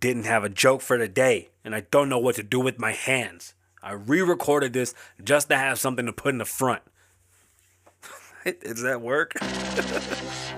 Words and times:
didn't 0.00 0.24
have 0.24 0.44
a 0.44 0.48
joke 0.48 0.80
for 0.80 0.98
the 0.98 1.08
day, 1.08 1.50
and 1.64 1.74
I 1.74 1.80
don't 1.90 2.08
know 2.08 2.18
what 2.18 2.36
to 2.36 2.42
do 2.42 2.60
with 2.60 2.78
my 2.78 2.92
hands. 2.92 3.54
I 3.82 3.92
re 3.92 4.22
recorded 4.22 4.72
this 4.72 4.94
just 5.22 5.48
to 5.48 5.56
have 5.56 5.78
something 5.78 6.06
to 6.06 6.12
put 6.12 6.30
in 6.30 6.38
the 6.38 6.44
front. 6.44 6.82
Does 8.44 8.82
that 8.82 9.00
work? 9.00 9.34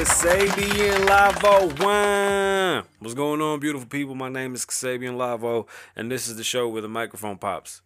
Kasabian 0.00 1.06
Lavoe 1.06 1.74
oh 1.78 1.84
One. 1.84 2.86
What's 3.00 3.12
going 3.12 3.42
on, 3.42 3.60
beautiful 3.60 3.86
people? 3.86 4.14
My 4.14 4.30
name 4.30 4.54
is 4.54 4.64
Kasabian 4.64 5.18
Lavoe, 5.18 5.44
oh, 5.44 5.66
and 5.94 6.10
this 6.10 6.26
is 6.26 6.38
the 6.38 6.42
show 6.42 6.66
where 6.70 6.80
the 6.80 6.88
microphone 6.88 7.36
pops. 7.36 7.82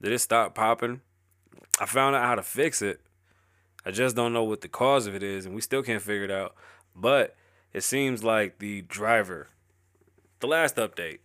Did 0.00 0.12
it 0.12 0.20
stop 0.20 0.54
popping? 0.54 1.02
I 1.78 1.84
found 1.84 2.16
out 2.16 2.24
how 2.24 2.34
to 2.36 2.42
fix 2.42 2.80
it. 2.80 3.02
I 3.84 3.90
just 3.90 4.16
don't 4.16 4.32
know 4.32 4.42
what 4.42 4.62
the 4.62 4.68
cause 4.68 5.06
of 5.06 5.14
it 5.14 5.22
is, 5.22 5.44
and 5.44 5.54
we 5.54 5.60
still 5.60 5.82
can't 5.82 6.00
figure 6.00 6.24
it 6.24 6.30
out. 6.30 6.54
But 6.96 7.36
it 7.74 7.82
seems 7.82 8.24
like 8.24 8.58
the 8.58 8.80
driver, 8.80 9.48
the 10.40 10.46
last 10.46 10.76
update, 10.76 11.18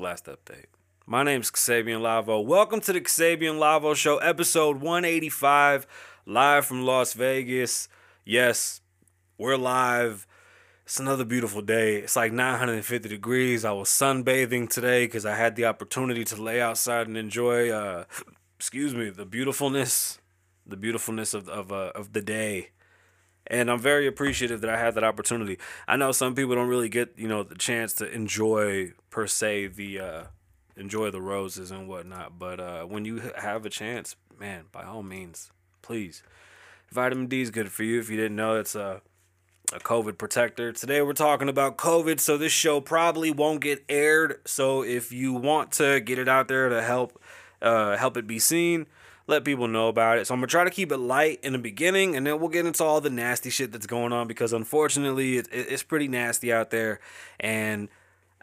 last 0.00 0.26
update. 0.26 0.66
My 1.06 1.22
name's 1.22 1.52
Kasabian 1.52 2.00
Lavoe. 2.00 2.30
Oh. 2.30 2.40
Welcome 2.40 2.80
to 2.80 2.92
the 2.92 3.00
Kasabian 3.00 3.60
Lavoe 3.60 3.94
Show, 3.94 4.18
episode 4.18 4.80
185, 4.80 5.86
live 6.26 6.66
from 6.66 6.84
Las 6.84 7.12
Vegas. 7.12 7.88
Yes, 8.24 8.80
we're 9.36 9.56
live. 9.56 10.26
It's 10.84 11.00
another 11.00 11.24
beautiful 11.24 11.60
day. 11.60 11.96
It's 11.96 12.14
like 12.14 12.32
950 12.32 13.08
degrees. 13.08 13.64
I 13.64 13.72
was 13.72 13.88
sunbathing 13.88 14.68
today 14.68 15.06
because 15.06 15.26
I 15.26 15.34
had 15.34 15.56
the 15.56 15.64
opportunity 15.64 16.24
to 16.26 16.40
lay 16.40 16.60
outside 16.60 17.08
and 17.08 17.16
enjoy, 17.16 17.70
uh, 17.70 18.04
excuse 18.56 18.94
me, 18.94 19.10
the 19.10 19.26
beautifulness, 19.26 20.20
the 20.64 20.76
beautifulness 20.76 21.34
of 21.34 21.48
of 21.48 21.72
uh, 21.72 21.92
of 21.94 22.12
the 22.12 22.22
day 22.22 22.70
and 23.46 23.70
I'm 23.70 23.80
very 23.80 24.06
appreciative 24.06 24.60
that 24.60 24.70
I 24.70 24.78
had 24.78 24.94
that 24.94 25.04
opportunity. 25.04 25.58
I 25.88 25.96
know 25.96 26.12
some 26.12 26.34
people 26.34 26.54
don't 26.54 26.68
really 26.68 26.88
get 26.88 27.14
you 27.16 27.28
know 27.28 27.42
the 27.42 27.56
chance 27.56 27.92
to 27.94 28.10
enjoy 28.10 28.92
per 29.10 29.26
se 29.26 29.68
the 29.68 30.00
uh, 30.00 30.24
enjoy 30.76 31.10
the 31.10 31.20
roses 31.20 31.70
and 31.70 31.88
whatnot, 31.88 32.38
but 32.38 32.60
uh, 32.60 32.84
when 32.84 33.04
you 33.04 33.20
have 33.36 33.66
a 33.66 33.70
chance, 33.70 34.16
man, 34.38 34.66
by 34.70 34.84
all 34.84 35.02
means, 35.02 35.50
please. 35.82 36.22
Vitamin 36.92 37.26
D 37.26 37.40
is 37.40 37.50
good 37.50 37.72
for 37.72 37.82
you. 37.84 37.98
If 37.98 38.10
you 38.10 38.16
didn't 38.16 38.36
know, 38.36 38.56
it's 38.56 38.74
a 38.74 39.00
a 39.72 39.78
COVID 39.80 40.18
protector. 40.18 40.70
Today 40.70 41.00
we're 41.00 41.14
talking 41.14 41.48
about 41.48 41.78
COVID, 41.78 42.20
so 42.20 42.36
this 42.36 42.52
show 42.52 42.78
probably 42.82 43.30
won't 43.30 43.62
get 43.62 43.82
aired. 43.88 44.42
So 44.44 44.82
if 44.82 45.12
you 45.12 45.32
want 45.32 45.72
to 45.72 45.98
get 46.00 46.18
it 46.18 46.28
out 46.28 46.48
there 46.48 46.68
to 46.68 46.82
help 46.82 47.18
uh, 47.62 47.96
help 47.96 48.18
it 48.18 48.26
be 48.26 48.38
seen, 48.38 48.86
let 49.26 49.44
people 49.44 49.68
know 49.68 49.88
about 49.88 50.18
it. 50.18 50.26
So 50.26 50.34
I'm 50.34 50.40
gonna 50.40 50.48
try 50.48 50.64
to 50.64 50.70
keep 50.70 50.92
it 50.92 50.98
light 50.98 51.40
in 51.42 51.52
the 51.54 51.58
beginning, 51.58 52.14
and 52.16 52.26
then 52.26 52.38
we'll 52.38 52.50
get 52.50 52.66
into 52.66 52.84
all 52.84 53.00
the 53.00 53.08
nasty 53.08 53.48
shit 53.48 53.72
that's 53.72 53.86
going 53.86 54.12
on 54.12 54.28
because 54.28 54.52
unfortunately 54.52 55.38
it, 55.38 55.48
it- 55.50 55.68
it's 55.72 55.82
pretty 55.82 56.08
nasty 56.08 56.52
out 56.52 56.68
there, 56.70 57.00
and 57.40 57.88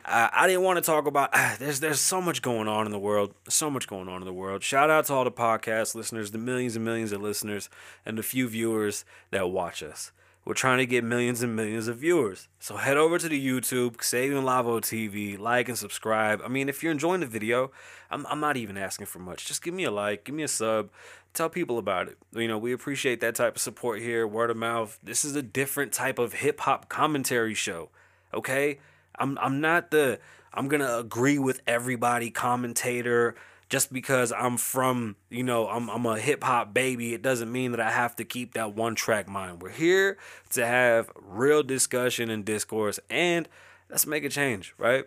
I, 0.09 0.29
I 0.33 0.47
didn't 0.47 0.63
want 0.63 0.77
to 0.77 0.81
talk 0.81 1.05
about. 1.05 1.29
ah, 1.33 1.55
there's 1.59 1.79
there's 1.79 2.01
so 2.01 2.21
much 2.21 2.41
going 2.41 2.67
on 2.67 2.85
in 2.85 2.91
the 2.91 2.99
world, 2.99 3.33
so 3.47 3.69
much 3.69 3.87
going 3.87 4.09
on 4.09 4.21
in 4.21 4.25
the 4.25 4.33
world. 4.33 4.63
Shout 4.63 4.89
out 4.89 5.05
to 5.05 5.13
all 5.13 5.23
the 5.23 5.31
podcast 5.31 5.95
listeners, 5.95 6.31
the 6.31 6.37
millions 6.37 6.75
and 6.75 6.83
millions 6.83 7.11
of 7.11 7.21
listeners, 7.21 7.69
and 8.05 8.17
the 8.17 8.23
few 8.23 8.47
viewers 8.47 9.05
that 9.31 9.49
watch 9.49 9.83
us. 9.83 10.11
We're 10.45 10.55
trying 10.55 10.79
to 10.79 10.87
get 10.87 11.03
millions 11.03 11.43
and 11.43 11.55
millions 11.55 11.87
of 11.87 11.97
viewers. 11.97 12.47
So 12.59 12.77
head 12.77 12.97
over 12.97 13.19
to 13.19 13.29
the 13.29 13.47
YouTube, 13.47 14.01
Saving 14.03 14.41
Lavoe 14.41 14.81
TV, 14.81 15.37
like 15.37 15.69
and 15.69 15.77
subscribe. 15.77 16.41
I 16.43 16.47
mean, 16.47 16.69
if 16.69 16.81
you're 16.81 16.91
enjoying 16.91 17.19
the 17.19 17.27
video, 17.27 17.71
I'm, 18.09 18.25
I'm 18.25 18.39
not 18.39 18.57
even 18.57 18.75
asking 18.75 19.05
for 19.05 19.19
much. 19.19 19.45
Just 19.45 19.61
give 19.61 19.75
me 19.75 19.83
a 19.83 19.91
like, 19.91 20.23
give 20.23 20.33
me 20.33 20.41
a 20.41 20.47
sub, 20.47 20.89
tell 21.35 21.49
people 21.49 21.77
about 21.77 22.07
it. 22.07 22.17
You 22.33 22.47
know, 22.47 22.57
we 22.57 22.71
appreciate 22.73 23.19
that 23.19 23.35
type 23.35 23.57
of 23.57 23.61
support 23.61 23.99
here, 23.99 24.25
word 24.25 24.49
of 24.49 24.57
mouth. 24.57 24.97
This 25.03 25.23
is 25.23 25.35
a 25.35 25.43
different 25.43 25.91
type 25.91 26.17
of 26.17 26.33
hip 26.33 26.61
hop 26.61 26.89
commentary 26.89 27.53
show. 27.53 27.89
Okay? 28.33 28.79
I'm 29.19 29.37
I'm 29.39 29.61
not 29.61 29.91
the 29.91 30.19
I'm 30.53 30.67
gonna 30.67 30.97
agree 30.97 31.39
with 31.39 31.61
everybody 31.67 32.31
commentator 32.31 33.35
just 33.69 33.93
because 33.93 34.31
I'm 34.31 34.57
from, 34.57 35.15
you 35.29 35.43
know, 35.43 35.67
I'm 35.67 35.89
I'm 35.89 36.05
a 36.05 36.17
hip 36.17 36.43
hop 36.43 36.73
baby, 36.73 37.13
it 37.13 37.21
doesn't 37.21 37.51
mean 37.51 37.71
that 37.71 37.79
I 37.79 37.91
have 37.91 38.15
to 38.17 38.25
keep 38.25 38.53
that 38.55 38.73
one 38.73 38.95
track 38.95 39.27
mind. 39.27 39.61
We're 39.61 39.69
here 39.69 40.17
to 40.51 40.65
have 40.65 41.11
real 41.15 41.61
discussion 41.61 42.29
and 42.29 42.43
discourse 42.43 42.99
and 43.09 43.47
let's 43.89 44.07
make 44.07 44.23
a 44.23 44.29
change, 44.29 44.73
right? 44.77 45.05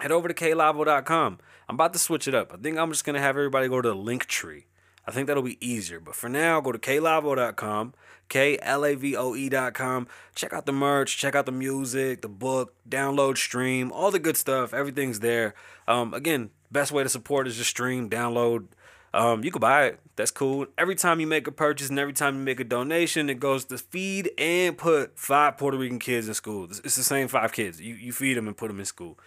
Head 0.00 0.12
over 0.12 0.28
to 0.28 0.34
klavoe.com. 0.34 1.38
I'm 1.68 1.74
about 1.74 1.92
to 1.92 1.98
switch 1.98 2.26
it 2.26 2.34
up. 2.34 2.52
I 2.52 2.56
think 2.56 2.78
I'm 2.78 2.90
just 2.90 3.04
gonna 3.04 3.20
have 3.20 3.36
everybody 3.36 3.68
go 3.68 3.80
to 3.80 3.94
Linktree. 3.94 4.64
I 5.08 5.10
think 5.10 5.26
that'll 5.26 5.42
be 5.42 5.56
easier. 5.66 6.00
But 6.00 6.14
for 6.14 6.28
now, 6.28 6.60
go 6.60 6.70
to 6.70 6.78
klavoe.com, 6.78 7.94
K 8.28 8.58
L 8.60 8.84
A 8.84 8.94
V 8.94 9.16
O 9.16 9.34
E.com. 9.34 10.06
Check 10.34 10.52
out 10.52 10.66
the 10.66 10.72
merch, 10.72 11.16
check 11.16 11.34
out 11.34 11.46
the 11.46 11.52
music, 11.52 12.20
the 12.20 12.28
book, 12.28 12.74
download, 12.86 13.38
stream, 13.38 13.90
all 13.90 14.10
the 14.10 14.18
good 14.18 14.36
stuff. 14.36 14.74
Everything's 14.74 15.20
there. 15.20 15.54
Um, 15.88 16.12
again, 16.12 16.50
best 16.70 16.92
way 16.92 17.04
to 17.04 17.08
support 17.08 17.48
is 17.48 17.56
just 17.56 17.70
stream, 17.70 18.10
download. 18.10 18.66
Um, 19.14 19.42
you 19.42 19.50
can 19.50 19.60
buy 19.60 19.86
it. 19.86 20.00
That's 20.16 20.30
cool. 20.30 20.66
Every 20.76 20.94
time 20.94 21.20
you 21.20 21.26
make 21.26 21.46
a 21.46 21.52
purchase 21.52 21.88
and 21.88 21.98
every 21.98 22.12
time 22.12 22.34
you 22.34 22.42
make 22.42 22.60
a 22.60 22.64
donation, 22.64 23.30
it 23.30 23.40
goes 23.40 23.64
to 23.66 23.78
feed 23.78 24.30
and 24.36 24.76
put 24.76 25.18
five 25.18 25.56
Puerto 25.56 25.78
Rican 25.78 25.98
kids 25.98 26.28
in 26.28 26.34
school. 26.34 26.64
It's 26.64 26.96
the 26.96 27.02
same 27.02 27.28
five 27.28 27.52
kids. 27.52 27.80
You 27.80 27.94
you 27.94 28.12
feed 28.12 28.36
them 28.36 28.46
and 28.46 28.54
put 28.54 28.68
them 28.68 28.78
in 28.78 28.84
school. 28.84 29.18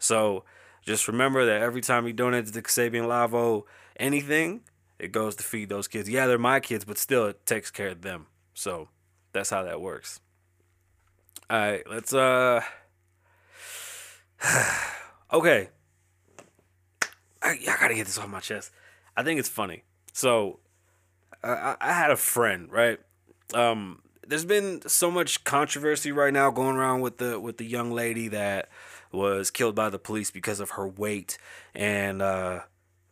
So 0.00 0.42
just 0.82 1.06
remember 1.06 1.46
that 1.46 1.62
every 1.62 1.80
time 1.80 2.08
you 2.08 2.12
donate 2.12 2.46
to 2.46 2.52
the 2.52 2.60
Kasabian 2.62 3.04
Lavoe 3.04 3.62
anything, 4.00 4.62
it 4.98 5.12
goes 5.12 5.36
to 5.36 5.42
feed 5.44 5.68
those 5.68 5.88
kids. 5.88 6.08
Yeah, 6.08 6.26
they're 6.26 6.38
my 6.38 6.60
kids, 6.60 6.84
but 6.84 6.98
still 6.98 7.26
it 7.26 7.46
takes 7.46 7.70
care 7.70 7.88
of 7.88 8.02
them. 8.02 8.26
So 8.54 8.88
that's 9.32 9.50
how 9.50 9.62
that 9.62 9.80
works. 9.80 10.20
All 11.50 11.58
right, 11.58 11.82
let's 11.88 12.12
uh 12.12 12.60
Okay. 15.32 15.68
I, 17.42 17.50
I 17.50 17.76
gotta 17.80 17.94
get 17.94 18.06
this 18.06 18.18
off 18.18 18.28
my 18.28 18.40
chest. 18.40 18.72
I 19.16 19.22
think 19.22 19.38
it's 19.38 19.48
funny. 19.48 19.82
So 20.12 20.60
I, 21.42 21.76
I- 21.80 21.92
had 21.92 22.10
a 22.10 22.16
friend, 22.16 22.70
right? 22.70 22.98
Um, 23.54 24.02
there's 24.26 24.44
been 24.44 24.82
so 24.86 25.10
much 25.10 25.44
controversy 25.44 26.12
right 26.12 26.32
now 26.32 26.50
going 26.50 26.76
around 26.76 27.00
with 27.00 27.18
the 27.18 27.38
with 27.40 27.58
the 27.58 27.64
young 27.64 27.90
lady 27.92 28.28
that 28.28 28.68
was 29.12 29.50
killed 29.50 29.74
by 29.74 29.88
the 29.88 29.98
police 29.98 30.30
because 30.30 30.60
of 30.60 30.70
her 30.70 30.86
weight, 30.86 31.38
and 31.74 32.20
uh, 32.20 32.60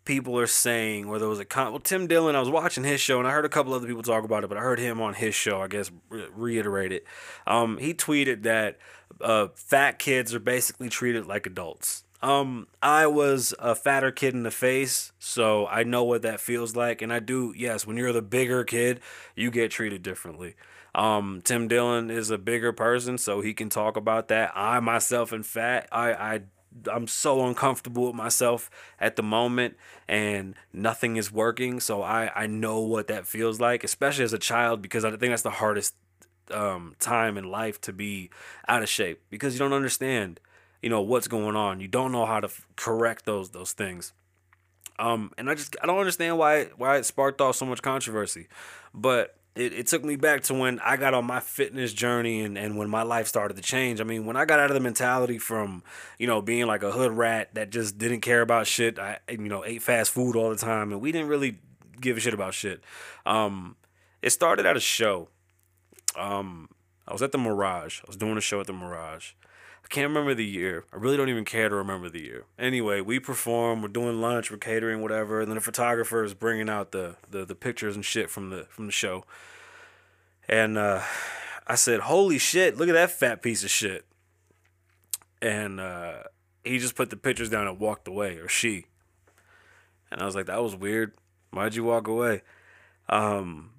people 0.06 0.38
are 0.38 0.47
saying, 0.47 1.05
or 1.05 1.19
there 1.19 1.29
was 1.29 1.38
a 1.38 1.44
con- 1.44 1.73
well, 1.73 1.81
Tim 1.81 2.06
Dillon. 2.06 2.35
I 2.35 2.41
was 2.41 2.49
watching 2.49 2.85
his 2.85 3.00
show, 3.00 3.19
and 3.19 3.29
I 3.29 3.32
heard 3.32 3.44
a 3.44 3.50
couple 3.50 3.75
other 3.75 3.87
people 3.87 4.03
talk 4.03 4.25
about 4.25 4.44
it, 4.44 4.47
but 4.49 4.56
I 4.56 4.62
heard 4.62 4.79
him 4.79 5.03
on 5.03 5.12
his 5.12 5.35
show. 5.35 5.61
I 5.61 5.69
guess 5.69 5.91
re- 6.08 6.29
reiterate 6.35 6.93
it. 6.93 7.05
Um, 7.47 7.76
he 7.76 7.93
tweeted 7.93 8.44
that 8.44 8.79
uh, 9.20 9.49
fat 9.55 9.99
kids 9.99 10.35
are 10.35 10.41
basically 10.41 10.88
treated 10.88 11.26
like 11.26 11.47
adults. 11.47 12.05
Um, 12.23 12.67
I 12.82 13.06
was 13.06 13.55
a 13.58 13.75
fatter 13.75 14.11
kid 14.11 14.32
in 14.32 14.43
the 14.43 14.50
face, 14.50 15.12
so 15.19 15.67
I 15.67 15.82
know 15.82 16.03
what 16.05 16.23
that 16.23 16.41
feels 16.41 16.75
like, 16.75 17.02
and 17.02 17.12
I 17.12 17.19
do. 17.19 17.52
Yes, 17.56 17.87
when 17.87 17.99
you're 17.99 18.12
the 18.12 18.23
bigger 18.23 18.64
kid, 18.64 19.00
you 19.35 19.50
get 19.50 19.70
treated 19.70 20.02
differently. 20.02 20.55
Um, 20.94 21.43
Tim 21.44 21.69
Dillon 21.69 22.11
is 22.11 22.31
a 22.31 22.38
bigger 22.38 22.73
person, 22.73 23.19
so 23.19 23.43
he 23.43 23.52
can 23.52 23.69
talk 23.69 23.99
about 23.99 24.29
that. 24.29 24.52
I 24.55 24.81
myself 24.81 25.32
am 25.32 25.43
fat. 25.43 25.88
I 25.93 26.14
I 26.14 26.41
I'm 26.90 27.06
so 27.06 27.46
uncomfortable 27.46 28.06
with 28.06 28.14
myself 28.14 28.70
at 29.00 29.17
the 29.17 29.23
moment 29.23 29.76
and 30.08 30.55
nothing 30.73 31.17
is 31.17 31.32
working. 31.32 31.81
So 31.81 32.02
I, 32.02 32.31
I 32.34 32.46
know 32.46 32.81
what 32.81 33.08
that 33.08 33.26
feels 33.26 33.61
like, 33.61 33.84
especially 33.84 34.25
as 34.25 34.32
a 34.32 34.38
child, 34.38 34.82
because 34.82 35.05
I 35.05 35.11
think 35.11 35.32
that's 35.32 35.43
the 35.43 35.50
hardest 35.50 35.94
um, 36.50 36.94
time 36.99 37.37
in 37.37 37.50
life 37.50 37.81
to 37.82 37.93
be 37.93 38.31
out 38.69 38.82
of 38.82 38.88
shape 38.88 39.23
because 39.31 39.55
you 39.55 39.58
don't 39.58 39.73
understand, 39.73 40.40
you 40.82 40.90
know, 40.90 41.00
what's 41.00 41.28
going 41.28 41.56
on. 41.56 41.81
You 41.81 41.88
don't 41.88 42.12
know 42.12 42.26
how 42.26 42.40
to 42.40 42.46
f- 42.46 42.67
correct 42.76 43.25
those 43.25 43.50
those 43.50 43.73
things. 43.73 44.12
Um, 44.99 45.32
and 45.37 45.50
I 45.50 45.55
just 45.55 45.76
I 45.82 45.87
don't 45.87 45.99
understand 45.99 46.38
why 46.38 46.67
why 46.76 46.96
it 46.96 47.05
sparked 47.05 47.40
off 47.40 47.56
so 47.56 47.67
much 47.67 47.82
controversy, 47.82 48.49
but 48.94 49.37
it, 49.56 49.73
it 49.73 49.87
took 49.87 50.05
me 50.05 50.17
back 50.17 50.43
to 50.44 50.55
when 50.55 50.79
I 50.81 50.97
got 50.97 51.14
on 51.14 51.25
my 51.25 51.41
fitness 51.41 51.93
journey 51.93 52.43
and, 52.43 52.58
and 52.58 52.76
when 52.76 52.91
my 52.91 53.03
life 53.03 53.26
started 53.26 53.56
to 53.56 53.62
change. 53.62 54.00
I 54.00 54.05
mean, 54.05 54.26
when 54.26 54.37
I 54.37 54.44
got 54.44 54.61
out 54.61 54.70
of 54.70 54.75
the 54.75 54.81
mentality 54.81 55.38
from 55.38 55.82
you 56.19 56.26
know 56.26 56.43
being 56.43 56.67
like 56.67 56.82
a 56.82 56.93
hood 56.93 57.12
rat 57.12 57.55
that 57.55 57.70
just 57.70 57.99
didn't 57.99 58.20
care 58.20 58.43
about 58.43 58.67
shit, 58.67 58.99
I 58.99 59.19
you 59.29 59.38
know 59.38 59.64
ate 59.64 59.82
fast 59.82 60.11
food 60.12 60.37
all 60.37 60.50
the 60.50 60.56
time 60.56 60.93
and 60.93 61.00
we 61.00 61.11
didn't 61.11 61.29
really 61.29 61.58
give 62.00 62.19
a 62.19 62.20
shit 62.20 62.35
about 62.35 62.55
shit. 62.55 62.82
Um, 63.25 63.76
it 64.23 64.31
started 64.31 64.67
at 64.67 64.76
a 64.76 64.81
show. 64.81 65.29
Um, 66.17 66.69
I 67.09 67.12
was 67.12 67.23
at 67.23 67.32
the 67.32 67.38
Mirage. 67.38 68.00
I 68.00 68.05
was 68.06 68.17
doing 68.17 68.37
a 68.37 68.41
show 68.41 68.61
at 68.61 68.67
the 68.67 68.73
Mirage. 68.73 69.32
I 69.87 69.88
can't 69.88 70.09
remember 70.09 70.35
the 70.35 70.44
year. 70.44 70.85
I 70.93 70.97
really 70.97 71.17
don't 71.17 71.29
even 71.29 71.44
care 71.44 71.69
to 71.69 71.77
remember 71.77 72.09
the 72.09 72.21
year. 72.21 72.44
Anyway, 72.59 73.00
we 73.00 73.21
perform. 73.21 73.83
We're 73.83 73.88
doing 73.88 74.21
lunch. 74.21 74.50
We're 74.50 74.56
catering, 74.56 75.00
whatever. 75.00 75.41
And 75.41 75.49
then 75.49 75.55
the 75.55 75.61
photographer 75.61 76.25
is 76.25 76.35
bringing 76.35 76.69
out 76.69 76.91
the 76.91 77.15
the, 77.31 77.44
the 77.44 77.55
pictures 77.55 77.94
and 77.94 78.05
shit 78.05 78.29
from 78.29 78.50
the 78.50 78.65
from 78.69 78.87
the 78.87 78.93
show. 78.93 79.25
And 80.49 80.77
uh, 80.77 81.03
I 81.69 81.77
said, 81.77 82.00
"Holy 82.00 82.37
shit! 82.37 82.77
Look 82.77 82.88
at 82.88 82.94
that 82.94 83.12
fat 83.12 83.43
piece 83.43 83.62
of 83.62 83.71
shit." 83.71 84.05
And 85.41 85.79
uh, 85.79 86.25
he 86.65 86.81
just 86.81 86.97
put 86.97 87.11
the 87.11 87.17
pictures 87.17 87.49
down 87.49 87.69
and 87.69 87.79
walked 87.79 88.09
away, 88.09 88.38
or 88.38 88.49
she. 88.49 88.87
And 90.11 90.21
I 90.21 90.27
was 90.27 90.35
like, 90.35 90.47
"That 90.47 90.65
was 90.65 90.75
weird. 90.75 91.12
Why'd 91.53 91.77
you 91.77 91.85
walk 91.85 92.09
away?" 92.09 92.43
Um, 93.09 93.71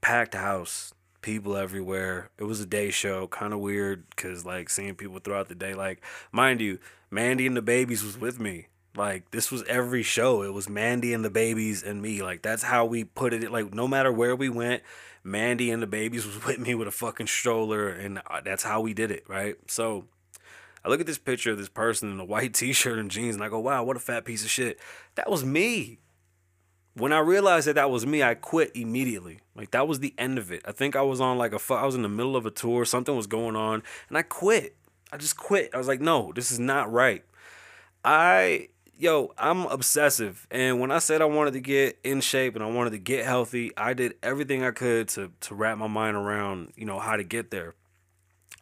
packed 0.00 0.32
house 0.32 0.94
people 1.22 1.56
everywhere. 1.56 2.30
It 2.38 2.44
was 2.44 2.60
a 2.60 2.66
day 2.66 2.90
show, 2.90 3.26
kind 3.28 3.52
of 3.52 3.60
weird 3.60 4.08
because 4.10 4.44
like 4.44 4.70
seeing 4.70 4.94
people 4.94 5.18
throughout 5.18 5.48
the 5.48 5.54
day. 5.54 5.74
Like, 5.74 6.02
mind 6.32 6.60
you, 6.60 6.78
Mandy 7.10 7.46
and 7.46 7.56
the 7.56 7.62
babies 7.62 8.04
was 8.04 8.18
with 8.18 8.38
me. 8.40 8.68
Like, 8.96 9.30
this 9.30 9.50
was 9.50 9.62
every 9.64 10.02
show. 10.02 10.42
It 10.42 10.52
was 10.52 10.68
Mandy 10.68 11.14
and 11.14 11.24
the 11.24 11.30
babies 11.30 11.82
and 11.82 12.02
me. 12.02 12.22
Like, 12.22 12.42
that's 12.42 12.64
how 12.64 12.84
we 12.84 13.04
put 13.04 13.32
it. 13.32 13.50
Like, 13.50 13.72
no 13.72 13.86
matter 13.86 14.12
where 14.12 14.34
we 14.34 14.48
went, 14.48 14.82
Mandy 15.22 15.70
and 15.70 15.82
the 15.82 15.86
babies 15.86 16.26
was 16.26 16.44
with 16.46 16.58
me 16.58 16.74
with 16.74 16.88
a 16.88 16.92
fucking 16.92 17.28
stroller, 17.28 17.88
and 17.88 18.18
uh, 18.26 18.40
that's 18.44 18.64
how 18.64 18.80
we 18.80 18.94
did 18.94 19.10
it, 19.10 19.24
right? 19.28 19.56
So. 19.66 20.06
I 20.84 20.90
look 20.90 21.00
at 21.00 21.06
this 21.06 21.18
picture 21.18 21.50
of 21.50 21.58
this 21.58 21.68
person 21.68 22.08
in 22.08 22.20
a 22.20 22.24
white 22.24 22.54
t-shirt 22.54 23.00
and 23.00 23.10
jeans, 23.10 23.34
and 23.34 23.42
I 23.42 23.48
go, 23.48 23.58
"Wow, 23.58 23.82
what 23.82 23.96
a 23.96 24.00
fat 24.00 24.24
piece 24.24 24.44
of 24.44 24.48
shit." 24.48 24.78
That 25.16 25.28
was 25.28 25.44
me 25.44 25.98
when 26.98 27.12
I 27.12 27.20
realized 27.20 27.66
that 27.68 27.74
that 27.76 27.90
was 27.90 28.06
me, 28.06 28.22
I 28.22 28.34
quit 28.34 28.72
immediately. 28.74 29.40
Like 29.54 29.70
that 29.70 29.88
was 29.88 30.00
the 30.00 30.14
end 30.18 30.38
of 30.38 30.52
it. 30.52 30.62
I 30.64 30.72
think 30.72 30.96
I 30.96 31.02
was 31.02 31.20
on 31.20 31.38
like 31.38 31.52
a 31.52 31.74
I 31.74 31.84
was 31.84 31.94
in 31.94 32.02
the 32.02 32.08
middle 32.08 32.36
of 32.36 32.46
a 32.46 32.50
tour, 32.50 32.84
something 32.84 33.16
was 33.16 33.26
going 33.26 33.56
on, 33.56 33.82
and 34.08 34.18
I 34.18 34.22
quit. 34.22 34.76
I 35.12 35.16
just 35.16 35.36
quit. 35.36 35.70
I 35.74 35.78
was 35.78 35.88
like, 35.88 36.00
no, 36.00 36.32
this 36.34 36.50
is 36.50 36.58
not 36.58 36.92
right. 36.92 37.24
I 38.04 38.68
yo, 38.96 39.32
I'm 39.38 39.64
obsessive, 39.66 40.46
and 40.50 40.80
when 40.80 40.90
I 40.90 40.98
said 40.98 41.22
I 41.22 41.26
wanted 41.26 41.52
to 41.54 41.60
get 41.60 41.98
in 42.04 42.20
shape 42.20 42.54
and 42.54 42.64
I 42.64 42.68
wanted 42.68 42.90
to 42.90 42.98
get 42.98 43.24
healthy, 43.24 43.72
I 43.76 43.94
did 43.94 44.14
everything 44.22 44.62
I 44.64 44.70
could 44.70 45.08
to 45.10 45.32
to 45.40 45.54
wrap 45.54 45.78
my 45.78 45.88
mind 45.88 46.16
around 46.16 46.72
you 46.76 46.84
know 46.84 46.98
how 46.98 47.16
to 47.16 47.24
get 47.24 47.50
there. 47.50 47.74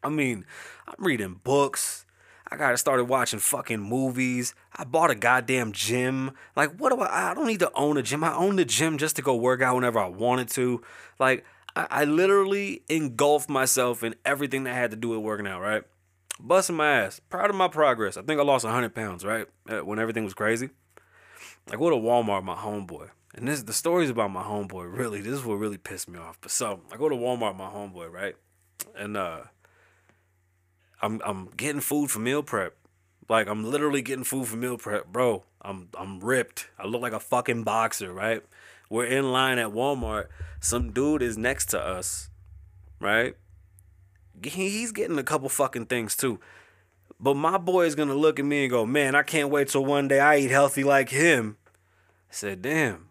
I 0.02 0.08
mean, 0.08 0.44
I'm 0.86 1.04
reading 1.04 1.40
books. 1.42 2.05
I 2.48 2.56
gotta 2.56 2.76
started 2.76 3.04
watching 3.04 3.40
fucking 3.40 3.80
movies. 3.80 4.54
I 4.74 4.84
bought 4.84 5.10
a 5.10 5.14
goddamn 5.14 5.72
gym. 5.72 6.32
Like, 6.54 6.78
what 6.78 6.90
do 6.90 7.00
I? 7.00 7.30
I 7.30 7.34
don't 7.34 7.46
need 7.46 7.60
to 7.60 7.72
own 7.74 7.96
a 7.96 8.02
gym. 8.02 8.22
I 8.22 8.34
own 8.34 8.56
the 8.56 8.64
gym 8.64 8.98
just 8.98 9.16
to 9.16 9.22
go 9.22 9.34
work 9.34 9.62
out 9.62 9.74
whenever 9.74 9.98
I 9.98 10.06
wanted 10.06 10.48
to. 10.50 10.82
Like, 11.18 11.44
I, 11.74 11.86
I 11.90 12.04
literally 12.04 12.82
engulfed 12.88 13.48
myself 13.48 14.04
in 14.04 14.14
everything 14.24 14.64
that 14.64 14.74
had 14.74 14.92
to 14.92 14.96
do 14.96 15.08
with 15.08 15.20
working 15.20 15.46
out. 15.46 15.60
Right, 15.60 15.82
busting 16.38 16.76
my 16.76 17.00
ass. 17.00 17.20
Proud 17.28 17.50
of 17.50 17.56
my 17.56 17.68
progress. 17.68 18.16
I 18.16 18.22
think 18.22 18.40
I 18.40 18.44
lost 18.44 18.64
hundred 18.64 18.94
pounds. 18.94 19.24
Right, 19.24 19.46
uh, 19.68 19.84
when 19.84 19.98
everything 19.98 20.24
was 20.24 20.34
crazy. 20.34 20.70
I 21.68 21.74
go 21.74 21.90
to 21.90 21.96
Walmart, 21.96 22.44
my 22.44 22.54
homeboy. 22.54 23.10
And 23.34 23.48
this 23.48 23.62
the 23.62 23.72
stories 23.72 24.08
about 24.08 24.30
my 24.30 24.42
homeboy, 24.42 24.96
really, 24.96 25.20
this 25.20 25.34
is 25.34 25.44
what 25.44 25.56
really 25.56 25.78
pissed 25.78 26.08
me 26.08 26.18
off. 26.18 26.38
But 26.40 26.52
so 26.52 26.80
I 26.92 26.96
go 26.96 27.08
to 27.08 27.16
Walmart, 27.16 27.56
my 27.56 27.68
homeboy, 27.68 28.10
right? 28.10 28.36
And 28.96 29.16
uh 29.16 29.42
I'm 31.02 31.20
I'm 31.24 31.48
getting 31.56 31.80
food 31.80 32.10
for 32.10 32.18
meal 32.18 32.42
prep. 32.42 32.74
Like 33.28 33.48
I'm 33.48 33.64
literally 33.64 34.02
getting 34.02 34.24
food 34.24 34.48
for 34.48 34.56
meal 34.56 34.78
prep, 34.78 35.06
bro. 35.06 35.44
I'm 35.60 35.88
I'm 35.98 36.20
ripped. 36.20 36.68
I 36.78 36.86
look 36.86 37.02
like 37.02 37.12
a 37.12 37.20
fucking 37.20 37.64
boxer, 37.64 38.12
right? 38.12 38.42
We're 38.88 39.06
in 39.06 39.32
line 39.32 39.58
at 39.58 39.68
Walmart. 39.68 40.26
Some 40.60 40.92
dude 40.92 41.22
is 41.22 41.36
next 41.36 41.66
to 41.66 41.80
us, 41.80 42.30
right? 43.00 43.36
He's 44.42 44.92
getting 44.92 45.18
a 45.18 45.24
couple 45.24 45.48
fucking 45.48 45.86
things 45.86 46.16
too. 46.16 46.38
But 47.18 47.34
my 47.34 47.58
boy 47.58 47.86
is 47.86 47.94
gonna 47.94 48.14
look 48.14 48.38
at 48.38 48.44
me 48.44 48.64
and 48.64 48.70
go, 48.70 48.86
Man, 48.86 49.14
I 49.14 49.22
can't 49.22 49.50
wait 49.50 49.68
till 49.68 49.84
one 49.84 50.08
day 50.08 50.20
I 50.20 50.38
eat 50.38 50.50
healthy 50.50 50.84
like 50.84 51.10
him. 51.10 51.56
I 52.30 52.34
said, 52.34 52.62
Damn, 52.62 53.08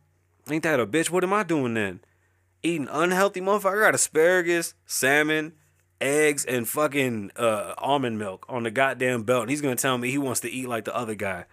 ain't 0.50 0.64
that 0.64 0.80
a 0.80 0.88
bitch? 0.88 1.10
What 1.10 1.24
am 1.24 1.34
I 1.34 1.44
doing 1.44 1.74
then? 1.74 2.00
Eating 2.64 2.88
unhealthy 2.90 3.42
motherfucker. 3.42 3.82
I 3.82 3.86
got 3.86 3.96
asparagus, 3.96 4.76
salmon, 4.86 5.54
eggs, 6.02 6.46
and 6.46 6.68
fucking 6.68 7.32
uh, 7.36 7.74
almond 7.78 8.20
milk 8.20 8.46
on 8.50 8.64
the 8.64 8.72
goddamn 8.72 9.24
belt. 9.24 9.44
And 9.44 9.50
he's 9.50 9.62
gonna 9.62 9.76
tell 9.76 9.98
me 9.98 10.12
he 10.12 10.18
wants 10.18 10.42
to 10.42 10.50
eat 10.50 10.68
like 10.68 10.86
the 10.86 10.96
other 10.96 11.16
guy. 11.16 11.46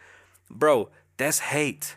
Bro, 0.51 0.91
that's 1.17 1.39
hate. 1.39 1.97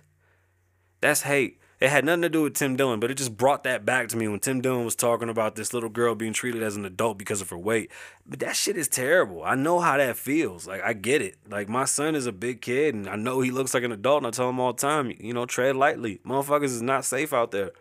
That's 1.01 1.21
hate. 1.21 1.59
It 1.81 1.89
had 1.89 2.05
nothing 2.05 2.21
to 2.21 2.29
do 2.29 2.43
with 2.43 2.53
Tim 2.53 2.77
Dillon, 2.77 3.01
but 3.01 3.11
it 3.11 3.15
just 3.15 3.35
brought 3.35 3.65
that 3.65 3.85
back 3.85 4.07
to 4.07 4.17
me 4.17 4.29
when 4.29 4.39
Tim 4.39 4.61
Dillon 4.61 4.85
was 4.85 4.95
talking 4.95 5.27
about 5.27 5.55
this 5.55 5.73
little 5.73 5.89
girl 5.89 6.15
being 6.15 6.31
treated 6.31 6.63
as 6.63 6.77
an 6.77 6.85
adult 6.85 7.17
because 7.17 7.41
of 7.41 7.49
her 7.49 7.57
weight. 7.57 7.91
But 8.25 8.39
that 8.39 8.55
shit 8.55 8.77
is 8.77 8.87
terrible. 8.87 9.43
I 9.43 9.55
know 9.55 9.81
how 9.81 9.97
that 9.97 10.15
feels. 10.15 10.65
Like 10.67 10.81
I 10.81 10.93
get 10.93 11.21
it. 11.21 11.35
Like 11.49 11.67
my 11.67 11.83
son 11.83 12.15
is 12.15 12.27
a 12.27 12.31
big 12.31 12.61
kid 12.61 12.95
and 12.95 13.09
I 13.09 13.17
know 13.17 13.41
he 13.41 13.51
looks 13.51 13.73
like 13.73 13.83
an 13.83 13.91
adult 13.91 14.19
and 14.19 14.27
I 14.27 14.31
tell 14.31 14.49
him 14.49 14.59
all 14.59 14.71
the 14.71 14.81
time, 14.81 15.13
you 15.19 15.33
know, 15.33 15.45
tread 15.45 15.75
lightly. 15.75 16.21
Motherfuckers 16.25 16.63
is 16.65 16.81
not 16.81 17.03
safe 17.03 17.33
out 17.33 17.51
there. 17.51 17.71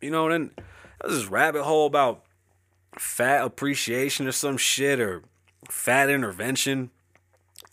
You 0.00 0.10
know, 0.10 0.30
then 0.30 0.50
there's 1.02 1.20
this 1.20 1.30
rabbit 1.30 1.64
hole 1.64 1.86
about 1.86 2.24
fat 2.98 3.44
appreciation 3.44 4.26
or 4.26 4.32
some 4.32 4.56
shit 4.56 5.00
or 5.00 5.22
fat 5.68 6.08
intervention. 6.10 6.90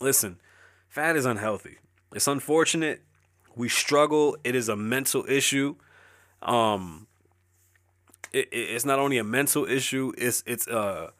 Listen, 0.00 0.38
fat 0.88 1.16
is 1.16 1.24
unhealthy. 1.24 1.78
It's 2.14 2.26
unfortunate. 2.28 3.02
We 3.56 3.68
struggle. 3.68 4.36
It 4.44 4.54
is 4.54 4.68
a 4.68 4.76
mental 4.76 5.24
issue. 5.28 5.76
Um, 6.42 7.06
it, 8.32 8.48
it- 8.52 8.70
it's 8.74 8.84
not 8.84 8.98
only 8.98 9.18
a 9.18 9.24
mental 9.24 9.64
issue. 9.64 10.12
It's 10.18 10.42
it's 10.46 10.66
uh, 10.68 11.10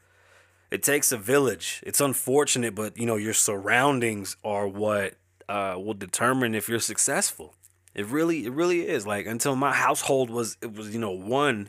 it 0.71 0.83
takes 0.83 1.13
a 1.13 1.17
village. 1.17 1.81
It's 1.87 2.01
unfortunate, 2.01 2.75
but 2.75 2.99
you 2.99 3.07
know 3.07 3.17
your 3.17 3.33
surroundings 3.35 4.37
are 4.45 4.67
what 4.67 5.15
uh 5.49 5.75
will 5.77 5.95
determine 5.95 6.55
if 6.55 6.69
you're 6.69 6.79
successful. 6.81 7.55
It 7.95 8.07
really 8.07 8.47
it 8.47 8.53
really 8.53 8.89
is. 8.89 9.07
Like 9.07 9.27
until 9.27 9.55
my 9.57 9.73
household 9.73 10.31
was 10.31 10.57
it 10.61 10.75
was 10.75 10.93
you 10.93 11.01
know 11.01 11.13
one, 11.13 11.69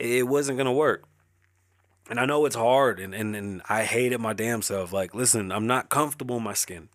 it 0.00 0.26
wasn't 0.26 0.58
gonna 0.58 0.72
work. 0.72 1.04
And 2.08 2.18
I 2.18 2.26
know 2.26 2.44
it's 2.44 2.56
hard 2.56 2.98
and, 2.98 3.14
and, 3.14 3.36
and 3.36 3.62
I 3.68 3.84
hated 3.84 4.20
my 4.20 4.32
damn 4.32 4.62
self. 4.62 4.92
Like, 4.92 5.14
listen, 5.14 5.52
I'm 5.52 5.66
not 5.66 5.90
comfortable 5.90 6.38
in 6.38 6.42
my 6.42 6.54
skin. 6.54 6.88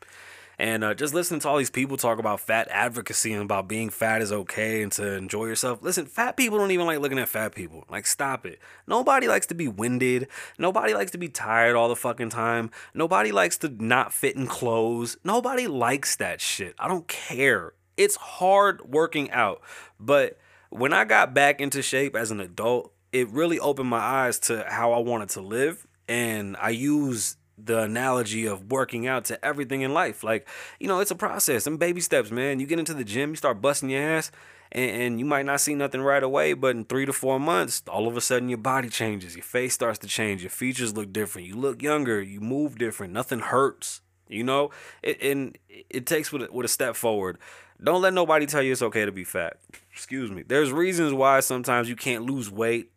And 0.57 0.83
uh, 0.83 0.93
just 0.93 1.13
listening 1.13 1.41
to 1.41 1.49
all 1.49 1.57
these 1.57 1.69
people 1.69 1.97
talk 1.97 2.17
about 2.17 2.39
fat 2.39 2.67
advocacy 2.71 3.33
and 3.33 3.41
about 3.41 3.67
being 3.67 3.89
fat 3.89 4.21
is 4.21 4.31
okay 4.31 4.81
and 4.81 4.91
to 4.93 5.13
enjoy 5.13 5.45
yourself. 5.45 5.79
Listen, 5.81 6.05
fat 6.05 6.37
people 6.37 6.57
don't 6.57 6.71
even 6.71 6.85
like 6.85 6.99
looking 6.99 7.19
at 7.19 7.27
fat 7.27 7.53
people. 7.53 7.85
Like, 7.89 8.07
stop 8.07 8.45
it. 8.45 8.59
Nobody 8.87 9.27
likes 9.27 9.47
to 9.47 9.55
be 9.55 9.67
winded. 9.67 10.27
Nobody 10.57 10.93
likes 10.93 11.11
to 11.11 11.17
be 11.17 11.27
tired 11.27 11.75
all 11.75 11.89
the 11.89 11.95
fucking 11.95 12.29
time. 12.29 12.71
Nobody 12.93 13.31
likes 13.31 13.57
to 13.59 13.69
not 13.83 14.13
fit 14.13 14.35
in 14.35 14.47
clothes. 14.47 15.17
Nobody 15.23 15.67
likes 15.67 16.15
that 16.17 16.39
shit. 16.39 16.75
I 16.79 16.87
don't 16.87 17.07
care. 17.07 17.73
It's 17.97 18.15
hard 18.15 18.81
working 18.89 19.31
out. 19.31 19.61
But 19.99 20.37
when 20.69 20.93
I 20.93 21.03
got 21.03 21.33
back 21.33 21.59
into 21.59 21.81
shape 21.81 22.15
as 22.15 22.31
an 22.31 22.39
adult, 22.39 22.93
it 23.15 23.29
really 23.29 23.59
opened 23.61 23.89
my 23.89 23.99
eyes 23.99 24.39
to 24.39 24.65
how 24.67 24.91
I 24.91 24.99
wanted 24.99 25.29
to 25.29 25.41
live. 25.41 25.87
And 26.09 26.57
I 26.59 26.71
use 26.71 27.37
the 27.57 27.83
analogy 27.83 28.45
of 28.45 28.69
working 28.69 29.07
out 29.07 29.23
to 29.25 29.43
everything 29.43 29.81
in 29.81 29.93
life. 29.93 30.21
Like, 30.21 30.45
you 30.81 30.89
know, 30.89 30.99
it's 30.99 31.11
a 31.11 31.15
process 31.15 31.65
and 31.65 31.79
baby 31.79 32.01
steps, 32.01 32.29
man. 32.29 32.59
You 32.59 32.67
get 32.67 32.77
into 32.77 32.93
the 32.93 33.05
gym, 33.05 33.29
you 33.29 33.37
start 33.37 33.61
busting 33.61 33.89
your 33.89 34.01
ass, 34.01 34.31
and, 34.73 34.89
and 34.89 35.19
you 35.19 35.25
might 35.25 35.45
not 35.45 35.61
see 35.61 35.75
nothing 35.75 36.01
right 36.01 36.21
away, 36.21 36.51
but 36.51 36.75
in 36.75 36.83
three 36.83 37.05
to 37.05 37.13
four 37.13 37.39
months, 37.39 37.81
all 37.87 38.05
of 38.05 38.17
a 38.17 38.21
sudden 38.21 38.49
your 38.49 38.57
body 38.57 38.89
changes, 38.89 39.33
your 39.33 39.43
face 39.43 39.73
starts 39.73 39.99
to 39.99 40.07
change, 40.07 40.43
your 40.43 40.49
features 40.49 40.93
look 40.93 41.13
different, 41.13 41.47
you 41.47 41.55
look 41.55 41.81
younger, 41.81 42.21
you 42.21 42.41
move 42.41 42.77
different, 42.77 43.13
nothing 43.13 43.39
hurts. 43.39 44.01
You 44.27 44.43
know, 44.43 44.71
it, 45.01 45.21
and 45.21 45.57
it 45.69 46.05
takes 46.05 46.33
with 46.33 46.41
a, 46.41 46.51
with 46.51 46.65
a 46.65 46.69
step 46.69 46.97
forward. 46.97 47.37
Don't 47.81 48.01
let 48.01 48.13
nobody 48.13 48.45
tell 48.45 48.61
you 48.61 48.71
it's 48.71 48.81
okay 48.81 49.05
to 49.05 49.11
be 49.11 49.23
fat. 49.23 49.57
Excuse 49.91 50.31
me. 50.31 50.43
There's 50.45 50.71
reasons 50.71 51.13
why 51.13 51.39
sometimes 51.41 51.87
you 51.87 51.95
can't 51.95 52.25
lose 52.25 52.49
weight 52.49 52.91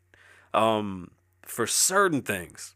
um, 0.54 1.10
for 1.42 1.66
certain 1.66 2.22
things. 2.22 2.74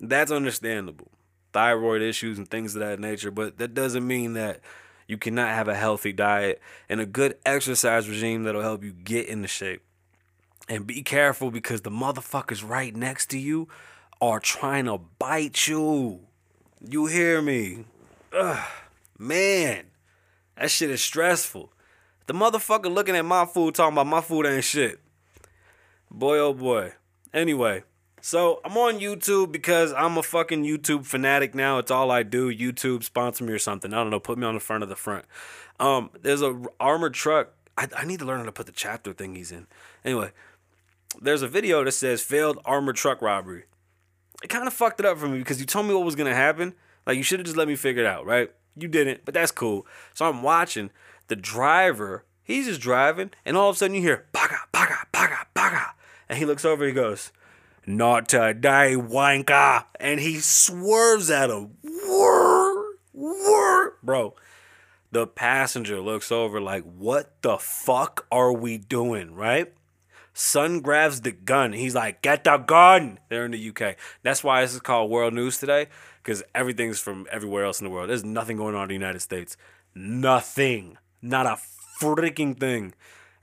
That's 0.00 0.30
understandable. 0.30 1.10
Thyroid 1.52 2.02
issues 2.02 2.38
and 2.38 2.48
things 2.48 2.74
of 2.74 2.80
that 2.80 2.98
nature, 2.98 3.30
but 3.30 3.58
that 3.58 3.74
doesn't 3.74 4.06
mean 4.06 4.32
that 4.34 4.60
you 5.06 5.18
cannot 5.18 5.48
have 5.48 5.68
a 5.68 5.74
healthy 5.74 6.12
diet 6.12 6.60
and 6.88 7.00
a 7.00 7.06
good 7.06 7.36
exercise 7.44 8.08
regime 8.08 8.44
that'll 8.44 8.62
help 8.62 8.82
you 8.82 8.92
get 8.92 9.28
into 9.28 9.48
shape. 9.48 9.82
And 10.68 10.86
be 10.86 11.02
careful 11.02 11.50
because 11.50 11.82
the 11.82 11.90
motherfuckers 11.90 12.66
right 12.66 12.94
next 12.94 13.26
to 13.30 13.38
you 13.38 13.68
are 14.20 14.40
trying 14.40 14.86
to 14.86 14.98
bite 15.18 15.68
you. 15.68 16.20
You 16.80 17.06
hear 17.06 17.42
me? 17.42 17.84
Ugh, 18.32 18.66
man, 19.18 19.84
that 20.56 20.70
shit 20.70 20.90
is 20.90 21.02
stressful. 21.02 21.70
The 22.26 22.32
motherfucker 22.32 22.92
looking 22.92 23.16
at 23.16 23.24
my 23.24 23.44
food 23.44 23.74
talking 23.74 23.92
about 23.92 24.06
my 24.06 24.22
food 24.22 24.46
ain't 24.46 24.64
shit. 24.64 25.00
Boy, 26.14 26.38
oh 26.38 26.54
boy. 26.54 26.92
Anyway, 27.32 27.82
so 28.20 28.60
I'm 28.64 28.76
on 28.78 29.00
YouTube 29.00 29.50
because 29.50 29.92
I'm 29.92 30.16
a 30.16 30.22
fucking 30.22 30.62
YouTube 30.62 31.06
fanatic 31.06 31.56
now. 31.56 31.78
It's 31.78 31.90
all 31.90 32.12
I 32.12 32.22
do. 32.22 32.54
YouTube 32.54 33.02
sponsor 33.02 33.42
me 33.42 33.52
or 33.52 33.58
something. 33.58 33.92
I 33.92 33.96
don't 33.96 34.10
know. 34.10 34.20
Put 34.20 34.38
me 34.38 34.46
on 34.46 34.54
the 34.54 34.60
front 34.60 34.84
of 34.84 34.88
the 34.88 34.94
front. 34.94 35.24
Um, 35.80 36.10
there's 36.22 36.40
a 36.40 36.62
armored 36.78 37.14
truck. 37.14 37.48
I, 37.76 37.88
I 37.96 38.04
need 38.04 38.20
to 38.20 38.24
learn 38.24 38.38
how 38.38 38.44
to 38.44 38.52
put 38.52 38.66
the 38.66 38.72
chapter 38.72 39.12
thingies 39.12 39.50
in. 39.50 39.66
Anyway, 40.04 40.30
there's 41.20 41.42
a 41.42 41.48
video 41.48 41.82
that 41.82 41.90
says 41.90 42.22
failed 42.22 42.60
armored 42.64 42.94
truck 42.94 43.20
robbery. 43.20 43.64
It 44.40 44.50
kind 44.50 44.68
of 44.68 44.72
fucked 44.72 45.00
it 45.00 45.06
up 45.06 45.18
for 45.18 45.26
me 45.26 45.38
because 45.38 45.58
you 45.58 45.66
told 45.66 45.86
me 45.86 45.94
what 45.94 46.04
was 46.04 46.14
gonna 46.14 46.32
happen. 46.32 46.74
Like 47.08 47.16
you 47.16 47.24
should 47.24 47.40
have 47.40 47.46
just 47.46 47.56
let 47.56 47.66
me 47.66 47.74
figure 47.74 48.04
it 48.04 48.06
out, 48.06 48.24
right? 48.24 48.52
You 48.76 48.86
didn't, 48.86 49.24
but 49.24 49.34
that's 49.34 49.50
cool. 49.50 49.84
So 50.12 50.26
I'm 50.26 50.44
watching 50.44 50.90
the 51.26 51.34
driver. 51.34 52.24
He's 52.44 52.66
just 52.66 52.80
driving, 52.80 53.32
and 53.44 53.56
all 53.56 53.68
of 53.68 53.74
a 53.74 53.78
sudden 53.80 53.96
you 53.96 54.02
hear 54.02 54.26
baga 54.32 54.58
baga, 54.70 55.03
and 56.28 56.38
he 56.38 56.44
looks 56.44 56.64
over. 56.64 56.86
He 56.86 56.92
goes, 56.92 57.32
"Not 57.86 58.28
today, 58.28 58.94
wanka," 58.96 59.84
and 59.98 60.20
he 60.20 60.40
swerves 60.40 61.30
at 61.30 61.50
him. 61.50 61.76
Whir, 61.82 62.94
whir. 63.12 63.94
Bro, 64.02 64.34
the 65.10 65.26
passenger 65.26 66.00
looks 66.00 66.32
over 66.32 66.60
like, 66.60 66.84
"What 66.84 67.42
the 67.42 67.58
fuck 67.58 68.26
are 68.30 68.52
we 68.52 68.78
doing?" 68.78 69.34
Right? 69.34 69.72
Son 70.36 70.80
grabs 70.80 71.20
the 71.20 71.30
gun. 71.30 71.72
He's 71.72 71.94
like, 71.94 72.20
"Get 72.20 72.42
the 72.42 72.56
gun!" 72.56 73.20
They're 73.28 73.44
in 73.44 73.52
the 73.52 73.58
UK. 73.58 73.96
That's 74.22 74.42
why 74.42 74.62
this 74.62 74.74
is 74.74 74.80
called 74.80 75.10
World 75.10 75.32
News 75.32 75.58
today, 75.58 75.86
because 76.22 76.42
everything's 76.54 76.98
from 76.98 77.28
everywhere 77.30 77.64
else 77.64 77.80
in 77.80 77.84
the 77.84 77.90
world. 77.90 78.10
There's 78.10 78.24
nothing 78.24 78.56
going 78.56 78.74
on 78.74 78.82
in 78.82 78.88
the 78.88 78.94
United 78.94 79.20
States. 79.20 79.56
Nothing. 79.94 80.98
Not 81.22 81.46
a 81.46 81.58
freaking 82.00 82.58
thing. 82.58 82.94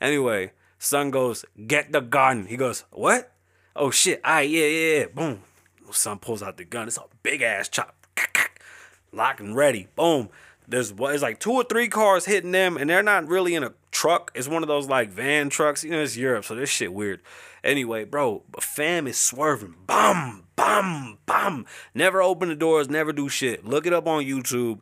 Anyway, 0.02 0.52
son 0.82 1.12
goes, 1.12 1.46
"Get 1.68 1.92
the 1.92 2.02
gun." 2.02 2.48
He 2.48 2.58
goes, 2.58 2.84
"What?" 2.90 3.32
Oh 3.76 3.92
shit! 3.92 4.20
Alright, 4.26 4.50
yeah, 4.50 4.66
yeah, 4.66 5.00
yeah. 5.00 5.06
Boom. 5.06 5.44
Son 5.92 6.20
pulls 6.20 6.42
out 6.42 6.58
the 6.58 6.66
gun. 6.66 6.88
It's 6.88 6.98
a 6.98 7.04
big 7.24 7.42
ass 7.42 7.70
chop. 7.70 7.96
Lock 9.14 9.40
and 9.40 9.56
ready. 9.56 9.88
Boom. 9.96 10.30
There's 10.68 10.94
what 10.94 11.14
is 11.14 11.22
like 11.22 11.40
two 11.40 11.52
or 11.52 11.64
three 11.64 11.88
cars 11.88 12.26
hitting 12.26 12.52
them, 12.52 12.78
and 12.78 12.90
they're 12.90 13.04
not 13.04 13.28
really 13.28 13.56
in 13.56 13.64
a 13.64 13.74
truck. 13.92 14.32
It's 14.34 14.48
one 14.48 14.64
of 14.64 14.68
those 14.68 14.88
like 14.88 15.10
van 15.12 15.50
trucks. 15.50 15.84
You 15.84 15.92
know, 15.92 16.02
it's 16.02 16.18
Europe, 16.18 16.46
so 16.46 16.56
this 16.56 16.70
shit 16.70 16.94
weird. 16.94 17.22
Anyway, 17.64 18.06
bro, 18.06 18.44
fam 18.60 19.06
is 19.06 19.18
swerving. 19.18 19.76
Bum, 19.86 20.46
bum, 20.56 21.20
bum. 21.26 21.66
Never 21.94 22.22
open 22.22 22.50
the 22.50 22.56
doors. 22.56 22.90
Never 22.90 23.12
do 23.14 23.30
shit. 23.30 23.66
Look 23.66 23.86
it 23.86 23.94
up 23.94 24.08
on 24.08 24.24
YouTube. 24.24 24.80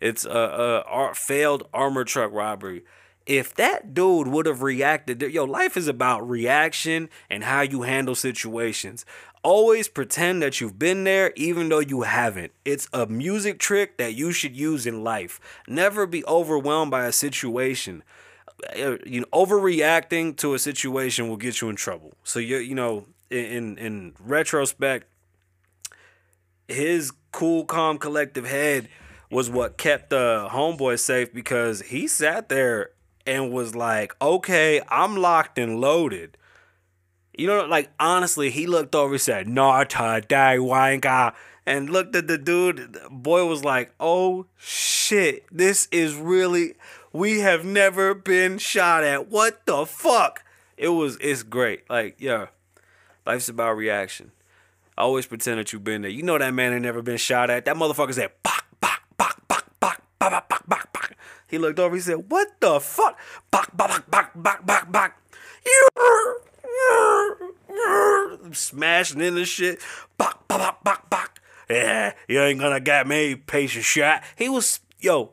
It's 0.00 0.24
a, 0.24 0.30
a 0.30 0.82
ar- 0.82 1.14
failed 1.14 1.68
armored 1.72 2.08
truck 2.08 2.32
robbery. 2.32 2.84
If 3.28 3.54
that 3.56 3.92
dude 3.92 4.26
would 4.26 4.46
have 4.46 4.62
reacted, 4.62 5.20
yo, 5.20 5.44
life 5.44 5.76
is 5.76 5.86
about 5.86 6.26
reaction 6.26 7.10
and 7.28 7.44
how 7.44 7.60
you 7.60 7.82
handle 7.82 8.14
situations. 8.14 9.04
Always 9.44 9.86
pretend 9.86 10.40
that 10.42 10.62
you've 10.62 10.78
been 10.78 11.04
there 11.04 11.34
even 11.36 11.68
though 11.68 11.78
you 11.78 12.02
haven't. 12.02 12.52
It's 12.64 12.88
a 12.90 13.04
music 13.06 13.58
trick 13.58 13.98
that 13.98 14.14
you 14.14 14.32
should 14.32 14.56
use 14.56 14.86
in 14.86 15.04
life. 15.04 15.40
Never 15.68 16.06
be 16.06 16.24
overwhelmed 16.24 16.90
by 16.90 17.04
a 17.04 17.12
situation. 17.12 18.02
Uh, 18.74 18.96
You 19.04 19.20
know, 19.20 19.26
overreacting 19.30 20.34
to 20.38 20.54
a 20.54 20.58
situation 20.58 21.28
will 21.28 21.36
get 21.36 21.60
you 21.60 21.68
in 21.68 21.76
trouble. 21.76 22.14
So 22.24 22.38
you 22.38 22.56
you 22.56 22.74
know, 22.74 23.04
in, 23.30 23.76
in 23.76 24.14
retrospect, 24.18 25.06
his 26.66 27.12
cool, 27.30 27.66
calm, 27.66 27.98
collective 27.98 28.46
head 28.46 28.88
was 29.30 29.50
what 29.50 29.76
kept 29.76 30.08
the 30.08 30.48
homeboy 30.50 30.98
safe 30.98 31.32
because 31.34 31.82
he 31.82 32.08
sat 32.08 32.48
there 32.48 32.90
and 33.28 33.52
was 33.52 33.76
like, 33.76 34.14
okay, 34.22 34.80
I'm 34.88 35.16
locked 35.16 35.58
and 35.58 35.80
loaded. 35.80 36.38
You 37.36 37.46
know, 37.46 37.66
like 37.66 37.90
honestly, 38.00 38.50
he 38.50 38.66
looked 38.66 38.94
over 38.94 39.14
and 39.14 39.20
said, 39.20 39.46
Not 39.46 39.90
today, 39.90 40.56
wanka. 40.58 41.34
And 41.66 41.90
looked 41.90 42.16
at 42.16 42.26
the 42.26 42.38
dude. 42.38 42.96
Boy 43.10 43.44
was 43.44 43.62
like, 43.62 43.92
Oh 44.00 44.46
shit, 44.56 45.44
this 45.52 45.86
is 45.92 46.16
really 46.16 46.74
we 47.12 47.40
have 47.40 47.64
never 47.64 48.14
been 48.14 48.58
shot 48.58 49.04
at. 49.04 49.28
What 49.28 49.66
the 49.66 49.84
fuck? 49.84 50.42
It 50.76 50.88
was 50.88 51.18
it's 51.20 51.42
great. 51.42 51.88
Like, 51.88 52.16
yeah. 52.18 52.46
Life's 53.26 53.50
about 53.50 53.76
reaction. 53.76 54.32
I 54.96 55.02
Always 55.02 55.26
pretend 55.26 55.60
that 55.60 55.72
you've 55.72 55.84
been 55.84 56.02
there. 56.02 56.10
You 56.10 56.22
know 56.22 56.38
that 56.38 56.54
man 56.54 56.72
ain't 56.72 56.82
never 56.82 57.02
been 57.02 57.18
shot 57.18 57.50
at. 57.50 57.66
That 57.66 57.76
motherfucker 57.76 58.14
said, 58.14 58.30
bok, 58.42 58.64
bok, 58.80 59.02
bok, 59.16 59.40
bok, 59.46 59.64
bok, 59.78 60.02
bok, 60.18 60.30
bok, 60.30 60.48
bok, 60.48 60.66
bok. 60.66 60.77
He 61.48 61.58
looked 61.58 61.78
over, 61.78 61.94
he 61.94 62.00
said, 62.00 62.30
What 62.30 62.60
the 62.60 62.78
fuck? 62.78 63.18
Bok, 63.50 63.76
bok, 63.76 64.10
bok, 64.10 64.30
bok, 64.34 64.66
bok, 64.66 64.92
bok. 64.92 65.14
Smashing 68.52 69.20
in 69.20 69.34
the 69.34 69.44
shit. 69.44 69.80
Bok, 70.16 70.46
bok, 70.46 70.84
bok, 70.84 71.10
bok. 71.10 71.40
Yeah, 71.68 72.14
you 72.28 72.40
ain't 72.40 72.60
gonna 72.60 72.80
get 72.80 73.06
me, 73.06 73.34
piece 73.36 73.76
of 73.76 73.84
shit. 73.84 74.20
He 74.36 74.48
was, 74.48 74.80
yo, 75.00 75.32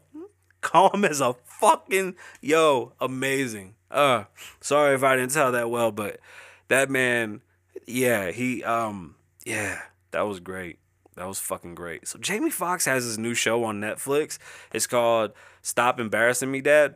calm 0.61 1.05
as 1.05 1.21
a 1.21 1.33
fucking, 1.45 2.15
yo, 2.41 2.93
amazing. 2.99 3.75
Uh, 3.89 4.25
sorry 4.59 4.95
if 4.95 5.03
I 5.03 5.15
didn't 5.15 5.31
tell 5.31 5.51
that 5.51 5.69
well, 5.69 5.91
but 5.91 6.19
that 6.67 6.89
man, 6.89 7.41
yeah, 7.85 8.31
he, 8.31 8.63
um, 8.63 9.15
yeah, 9.45 9.81
that 10.11 10.21
was 10.21 10.39
great. 10.39 10.79
That 11.15 11.27
was 11.27 11.39
fucking 11.39 11.75
great. 11.75 12.07
So 12.07 12.19
Jamie 12.19 12.49
Foxx 12.49 12.85
has 12.85 13.05
his 13.05 13.17
new 13.17 13.33
show 13.33 13.63
on 13.63 13.79
Netflix. 13.79 14.37
It's 14.73 14.87
called 14.87 15.31
Stop 15.61 15.99
Embarrassing 15.99 16.51
Me, 16.51 16.61
Dad. 16.61 16.95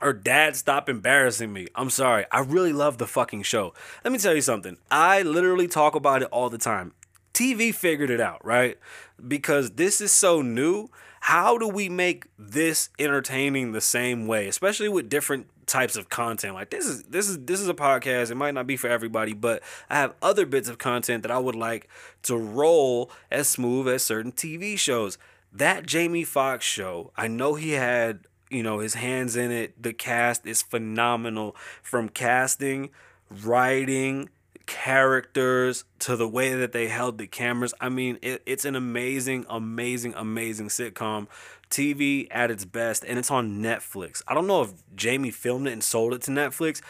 Or 0.00 0.12
Dad, 0.12 0.56
Stop 0.56 0.88
Embarrassing 0.88 1.52
Me. 1.52 1.68
I'm 1.74 1.90
sorry. 1.90 2.26
I 2.30 2.40
really 2.40 2.72
love 2.72 2.98
the 2.98 3.06
fucking 3.06 3.42
show. 3.44 3.72
Let 4.04 4.12
me 4.12 4.18
tell 4.18 4.34
you 4.34 4.42
something. 4.42 4.76
I 4.90 5.22
literally 5.22 5.68
talk 5.68 5.94
about 5.94 6.22
it 6.22 6.28
all 6.30 6.50
the 6.50 6.58
time. 6.58 6.92
TV 7.32 7.74
figured 7.74 8.10
it 8.10 8.20
out, 8.20 8.44
right? 8.44 8.78
Because 9.26 9.72
this 9.72 10.00
is 10.00 10.12
so 10.12 10.42
new. 10.42 10.88
How 11.20 11.56
do 11.56 11.68
we 11.68 11.88
make 11.88 12.26
this 12.38 12.90
entertaining 12.98 13.72
the 13.72 13.80
same 13.80 14.26
way, 14.26 14.48
especially 14.48 14.88
with 14.88 15.08
different 15.08 15.46
types 15.66 15.96
of 15.96 16.08
content? 16.08 16.54
Like 16.54 16.70
this 16.70 16.86
is 16.86 17.02
this 17.04 17.28
is 17.28 17.38
this 17.44 17.60
is 17.60 17.68
a 17.68 17.74
podcast. 17.74 18.30
It 18.30 18.36
might 18.36 18.54
not 18.54 18.66
be 18.66 18.76
for 18.76 18.88
everybody, 18.88 19.34
but 19.34 19.62
I 19.90 19.96
have 19.96 20.14
other 20.22 20.46
bits 20.46 20.68
of 20.68 20.78
content 20.78 21.22
that 21.22 21.30
I 21.30 21.38
would 21.38 21.54
like 21.54 21.88
to 22.22 22.36
roll 22.36 23.10
as 23.30 23.48
smooth 23.48 23.88
as 23.88 24.02
certain 24.02 24.32
TV 24.32 24.78
shows. 24.78 25.18
That 25.52 25.86
Jamie 25.86 26.24
Foxx 26.24 26.64
show, 26.64 27.12
I 27.16 27.28
know 27.28 27.54
he 27.54 27.72
had, 27.72 28.26
you 28.50 28.62
know, 28.62 28.80
his 28.80 28.94
hands 28.94 29.36
in 29.36 29.50
it. 29.50 29.82
The 29.82 29.92
cast 29.92 30.46
is 30.46 30.60
phenomenal 30.60 31.56
from 31.82 32.08
casting, 32.08 32.90
writing, 33.30 34.28
characters 34.66 35.84
to 36.00 36.16
the 36.16 36.28
way 36.28 36.54
that 36.54 36.72
they 36.72 36.88
held 36.88 37.18
the 37.18 37.26
cameras. 37.26 37.72
I 37.80 37.88
mean, 37.88 38.18
it, 38.20 38.42
it's 38.46 38.64
an 38.64 38.76
amazing, 38.76 39.46
amazing, 39.48 40.14
amazing 40.16 40.68
sitcom. 40.68 41.28
TV 41.70 42.28
at 42.30 42.50
its 42.50 42.64
best, 42.64 43.04
and 43.04 43.18
it's 43.18 43.30
on 43.30 43.60
Netflix. 43.62 44.22
I 44.26 44.34
don't 44.34 44.46
know 44.46 44.62
if 44.62 44.72
Jamie 44.94 45.30
filmed 45.30 45.68
it 45.68 45.72
and 45.72 45.82
sold 45.82 46.14
it 46.14 46.22
to 46.22 46.30
Netflix, 46.30 46.80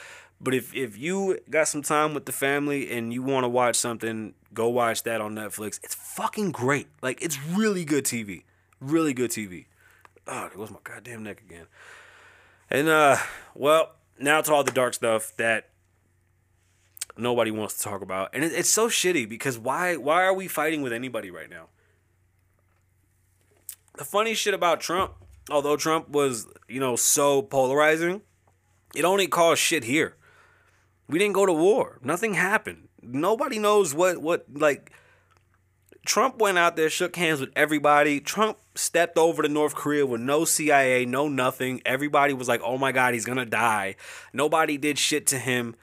but 0.41 0.55
if, 0.55 0.75
if 0.75 0.99
you 0.99 1.39
got 1.49 1.69
some 1.69 1.83
time 1.83 2.15
with 2.15 2.27
the 2.27 2.33
family 2.33 2.91
and 2.91 3.13
you 3.13 3.23
want 3.23 3.45
to 3.45 3.49
watch 3.49 3.77
something, 3.77 4.35
go 4.53 4.69
watch 4.69 5.03
that 5.05 5.21
on 5.21 5.35
Netflix. 5.35 5.81
It's 5.83 5.95
fucking 5.95 6.53
great. 6.53 6.89
Like, 7.01 7.23
it's 7.23 7.39
really 7.43 7.85
good 7.85 8.05
TV. 8.05 8.43
Really 8.81 9.15
good 9.15 9.31
TV. 9.31 9.67
Oh, 10.27 10.47
it 10.47 10.57
was 10.57 10.71
my 10.71 10.79
goddamn 10.85 11.23
neck 11.23 11.41
again. 11.41 11.67
And, 12.69 12.89
uh, 12.89 13.17
well, 13.55 13.93
now 14.19 14.41
to 14.41 14.53
all 14.53 14.65
the 14.65 14.73
dark 14.73 14.95
stuff 14.95 15.33
that 15.37 15.71
nobody 17.17 17.51
wants 17.51 17.77
to 17.79 17.83
talk 17.83 18.03
about, 18.03 18.31
and 18.33 18.45
it, 18.45 18.53
it's 18.53 18.69
so 18.69 18.89
shitty 18.89 19.29
because 19.29 19.59
why 19.59 19.97
why 19.97 20.25
are 20.25 20.35
we 20.35 20.49
fighting 20.49 20.83
with 20.83 20.93
anybody 20.93 21.31
right 21.31 21.51
now? 21.51 21.69
The 23.97 24.05
funny 24.05 24.35
shit 24.35 24.55
about 24.55 24.81
Trump, 24.81 25.15
although 25.51 25.77
Trump 25.77 26.09
was 26.11 26.47
you 26.69 26.81
know 26.81 26.97
so 26.97 27.43
polarizing, 27.43 28.23
it 28.95 29.05
only 29.05 29.27
caused 29.27 29.61
shit 29.61 29.85
here. 29.85 30.17
We 31.09 31.19
didn't 31.19 31.35
go 31.35 31.47
to 31.47 31.53
war. 31.53 31.99
Nothing 32.03 32.35
happened. 32.35 32.89
Nobody 33.03 33.59
knows 33.59 33.95
what 33.95 34.19
what 34.19 34.47
like. 34.53 34.93
Trump 36.05 36.39
went 36.39 36.57
out 36.57 36.77
there, 36.77 36.89
shook 36.89 37.17
hands 37.17 37.41
with 37.41 37.51
everybody. 37.57 38.21
Trump 38.21 38.59
stepped 38.77 39.19
over 39.19 39.43
to 39.43 39.49
North 39.49 39.75
Korea 39.75 40.07
with 40.07 40.21
no 40.21 40.45
CIA, 40.45 41.05
no 41.05 41.27
nothing. 41.29 41.83
Everybody 41.85 42.33
was 42.33 42.47
like, 42.47 42.61
oh 42.63 42.79
my 42.79 42.93
God, 42.93 43.15
he's 43.15 43.25
gonna 43.25 43.45
die. 43.45 43.97
Nobody 44.33 44.79
did 44.79 44.99
shit 44.99 45.27
to 45.29 45.39
him. 45.39 45.75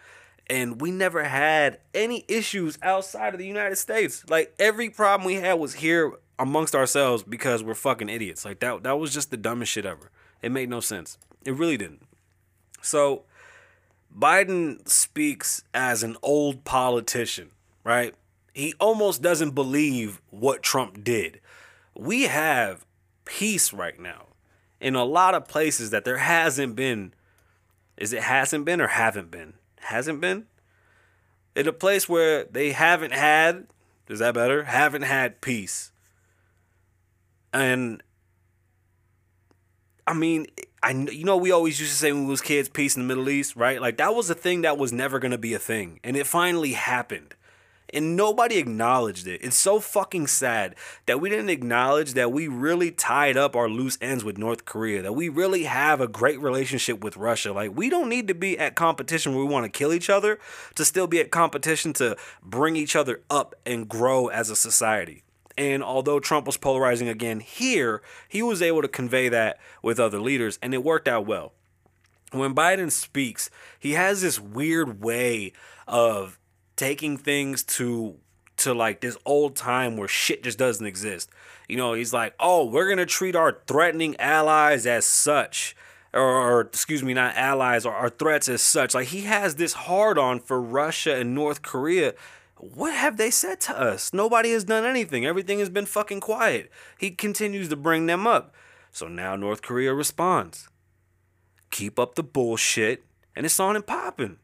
And 0.47 0.79
we 0.79 0.91
never 0.91 1.23
had 1.23 1.79
any 1.93 2.23
issues 2.29 2.77
outside 2.81 3.33
of 3.33 3.39
the 3.39 3.45
United 3.45 3.77
States. 3.77 4.23
Like 4.29 4.53
every 4.59 4.89
problem 4.89 5.25
we 5.25 5.35
had 5.35 5.53
was 5.53 5.75
here 5.75 6.13
amongst 6.39 6.75
ourselves 6.75 7.23
because 7.23 7.63
we're 7.63 7.75
fucking 7.75 8.09
idiots. 8.09 8.45
Like 8.45 8.59
that 8.59 8.83
that 8.83 8.99
was 8.99 9.13
just 9.13 9.31
the 9.31 9.37
dumbest 9.37 9.71
shit 9.71 9.85
ever. 9.85 10.11
It 10.41 10.51
made 10.51 10.69
no 10.69 10.79
sense. 10.79 11.17
It 11.45 11.53
really 11.53 11.77
didn't. 11.77 12.03
So 12.81 13.23
Biden 14.15 14.87
speaks 14.87 15.63
as 15.73 16.03
an 16.03 16.17
old 16.21 16.63
politician, 16.63 17.51
right? 17.83 18.13
He 18.53 18.73
almost 18.79 19.21
doesn't 19.21 19.51
believe 19.51 20.21
what 20.29 20.61
Trump 20.61 21.03
did. 21.03 21.39
We 21.95 22.23
have 22.23 22.85
peace 23.25 23.73
right 23.73 23.99
now 23.99 24.27
in 24.79 24.95
a 24.95 25.05
lot 25.05 25.33
of 25.33 25.47
places 25.47 25.89
that 25.89 26.05
there 26.05 26.17
hasn't 26.17 26.75
been. 26.75 27.13
Is 27.97 28.13
it 28.13 28.23
hasn't 28.23 28.65
been 28.65 28.81
or 28.81 28.87
haven't 28.87 29.31
been? 29.31 29.53
Hasn't 29.79 30.21
been? 30.21 30.45
In 31.55 31.67
a 31.67 31.73
place 31.73 32.09
where 32.09 32.43
they 32.45 32.71
haven't 32.71 33.13
had, 33.13 33.67
is 34.07 34.19
that 34.19 34.33
better? 34.33 34.63
Haven't 34.65 35.03
had 35.03 35.41
peace. 35.41 35.92
And 37.53 38.01
I 40.05 40.13
mean, 40.13 40.47
I 40.81 40.91
you 40.91 41.23
know 41.23 41.37
we 41.37 41.51
always 41.51 41.79
used 41.79 41.91
to 41.93 41.97
say 41.97 42.11
when 42.11 42.25
we 42.25 42.31
was 42.31 42.41
kids, 42.41 42.67
peace 42.67 42.95
in 42.95 43.03
the 43.03 43.07
Middle 43.07 43.29
East, 43.29 43.55
right? 43.55 43.79
Like 43.79 43.97
that 43.97 44.15
was 44.15 44.29
a 44.29 44.35
thing 44.35 44.61
that 44.61 44.77
was 44.77 44.91
never 44.91 45.19
gonna 45.19 45.37
be 45.37 45.53
a 45.53 45.59
thing, 45.59 45.99
and 46.03 46.17
it 46.17 46.27
finally 46.27 46.73
happened, 46.73 47.35
and 47.93 48.17
nobody 48.17 48.57
acknowledged 48.57 49.27
it. 49.27 49.41
It's 49.43 49.55
so 49.55 49.79
fucking 49.79 50.27
sad 50.27 50.75
that 51.05 51.21
we 51.21 51.29
didn't 51.29 51.49
acknowledge 51.49 52.13
that 52.15 52.33
we 52.33 52.47
really 52.49 52.91
tied 52.91 53.37
up 53.37 53.55
our 53.55 53.69
loose 53.69 53.97
ends 54.01 54.25
with 54.25 54.37
North 54.37 54.65
Korea, 54.65 55.01
that 55.03 55.13
we 55.13 55.29
really 55.29 55.63
have 55.63 56.01
a 56.01 56.07
great 56.07 56.41
relationship 56.41 57.01
with 57.03 57.15
Russia. 57.15 57.53
Like 57.53 57.71
we 57.73 57.89
don't 57.89 58.09
need 58.09 58.27
to 58.27 58.35
be 58.35 58.57
at 58.59 58.75
competition 58.75 59.33
where 59.33 59.45
we 59.45 59.51
want 59.51 59.63
to 59.65 59.77
kill 59.77 59.93
each 59.93 60.09
other 60.09 60.37
to 60.75 60.83
still 60.83 61.07
be 61.07 61.21
at 61.21 61.31
competition 61.31 61.93
to 61.93 62.17
bring 62.41 62.75
each 62.75 62.95
other 62.95 63.21
up 63.29 63.55
and 63.65 63.87
grow 63.87 64.27
as 64.27 64.49
a 64.49 64.55
society. 64.55 65.23
And 65.57 65.83
although 65.83 66.19
Trump 66.19 66.45
was 66.45 66.57
polarizing 66.57 67.07
again 67.07 67.39
here, 67.39 68.01
he 68.27 68.41
was 68.41 68.61
able 68.61 68.81
to 68.81 68.87
convey 68.87 69.29
that 69.29 69.59
with 69.81 69.99
other 69.99 70.19
leaders, 70.19 70.57
and 70.61 70.73
it 70.73 70.83
worked 70.83 71.07
out 71.07 71.25
well. 71.27 71.53
When 72.31 72.55
Biden 72.55 72.91
speaks, 72.91 73.51
he 73.79 73.91
has 73.91 74.21
this 74.21 74.39
weird 74.39 75.01
way 75.01 75.53
of 75.87 76.39
taking 76.75 77.17
things 77.17 77.63
to 77.63 78.17
to 78.55 78.73
like 78.73 79.01
this 79.01 79.17
old 79.25 79.55
time 79.55 79.97
where 79.97 80.07
shit 80.07 80.43
just 80.43 80.57
doesn't 80.57 80.85
exist. 80.85 81.29
You 81.67 81.77
know, 81.77 81.93
he's 81.93 82.13
like, 82.13 82.33
"Oh, 82.39 82.65
we're 82.65 82.89
gonna 82.89 83.05
treat 83.05 83.35
our 83.35 83.59
threatening 83.67 84.15
allies 84.19 84.85
as 84.85 85.05
such." 85.05 85.75
Or, 86.13 86.21
or 86.21 86.61
excuse 86.61 87.01
me, 87.01 87.15
not 87.15 87.35
allies 87.35 87.87
or 87.87 87.93
our 87.93 88.09
threats 88.09 88.47
as 88.47 88.61
such. 88.61 88.93
Like 88.93 89.07
he 89.07 89.21
has 89.21 89.55
this 89.55 89.73
hard 89.73 90.19
on 90.19 90.39
for 90.39 90.61
Russia 90.61 91.15
and 91.15 91.33
North 91.33 91.63
Korea 91.63 92.13
what 92.57 92.93
have 92.93 93.17
they 93.17 93.31
said 93.31 93.59
to 93.61 93.79
us? 93.79 94.13
Nobody 94.13 94.51
has 94.51 94.63
done 94.63 94.85
anything. 94.85 95.25
Everything 95.25 95.59
has 95.59 95.69
been 95.69 95.85
fucking 95.85 96.21
quiet. 96.21 96.71
He 96.97 97.11
continues 97.11 97.69
to 97.69 97.75
bring 97.75 98.05
them 98.05 98.25
up. 98.25 98.53
So 98.91 99.07
now 99.07 99.35
North 99.35 99.61
Korea 99.61 99.93
responds. 99.93 100.69
Keep 101.71 101.97
up 101.97 102.15
the 102.15 102.23
bullshit, 102.23 103.03
and 103.35 103.45
it's 103.45 103.59
on 103.59 103.75
and 103.75 103.85
popping. 103.85 104.37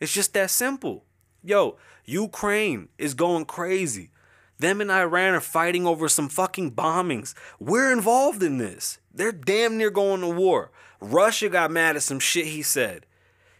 It's 0.00 0.12
just 0.12 0.32
that 0.34 0.50
simple. 0.50 1.04
Yo, 1.44 1.76
Ukraine 2.04 2.88
is 2.98 3.14
going 3.14 3.44
crazy. 3.44 4.10
Them 4.58 4.80
and 4.80 4.90
Iran 4.90 5.34
are 5.34 5.40
fighting 5.40 5.86
over 5.86 6.08
some 6.08 6.28
fucking 6.28 6.72
bombings. 6.72 7.34
We're 7.58 7.92
involved 7.92 8.42
in 8.42 8.58
this. 8.58 8.98
They're 9.12 9.32
damn 9.32 9.76
near 9.76 9.90
going 9.90 10.20
to 10.22 10.28
war. 10.28 10.70
Russia 11.00 11.48
got 11.48 11.70
mad 11.70 11.96
at 11.96 12.02
some 12.02 12.20
shit 12.20 12.46
he 12.46 12.62
said. 12.62 13.06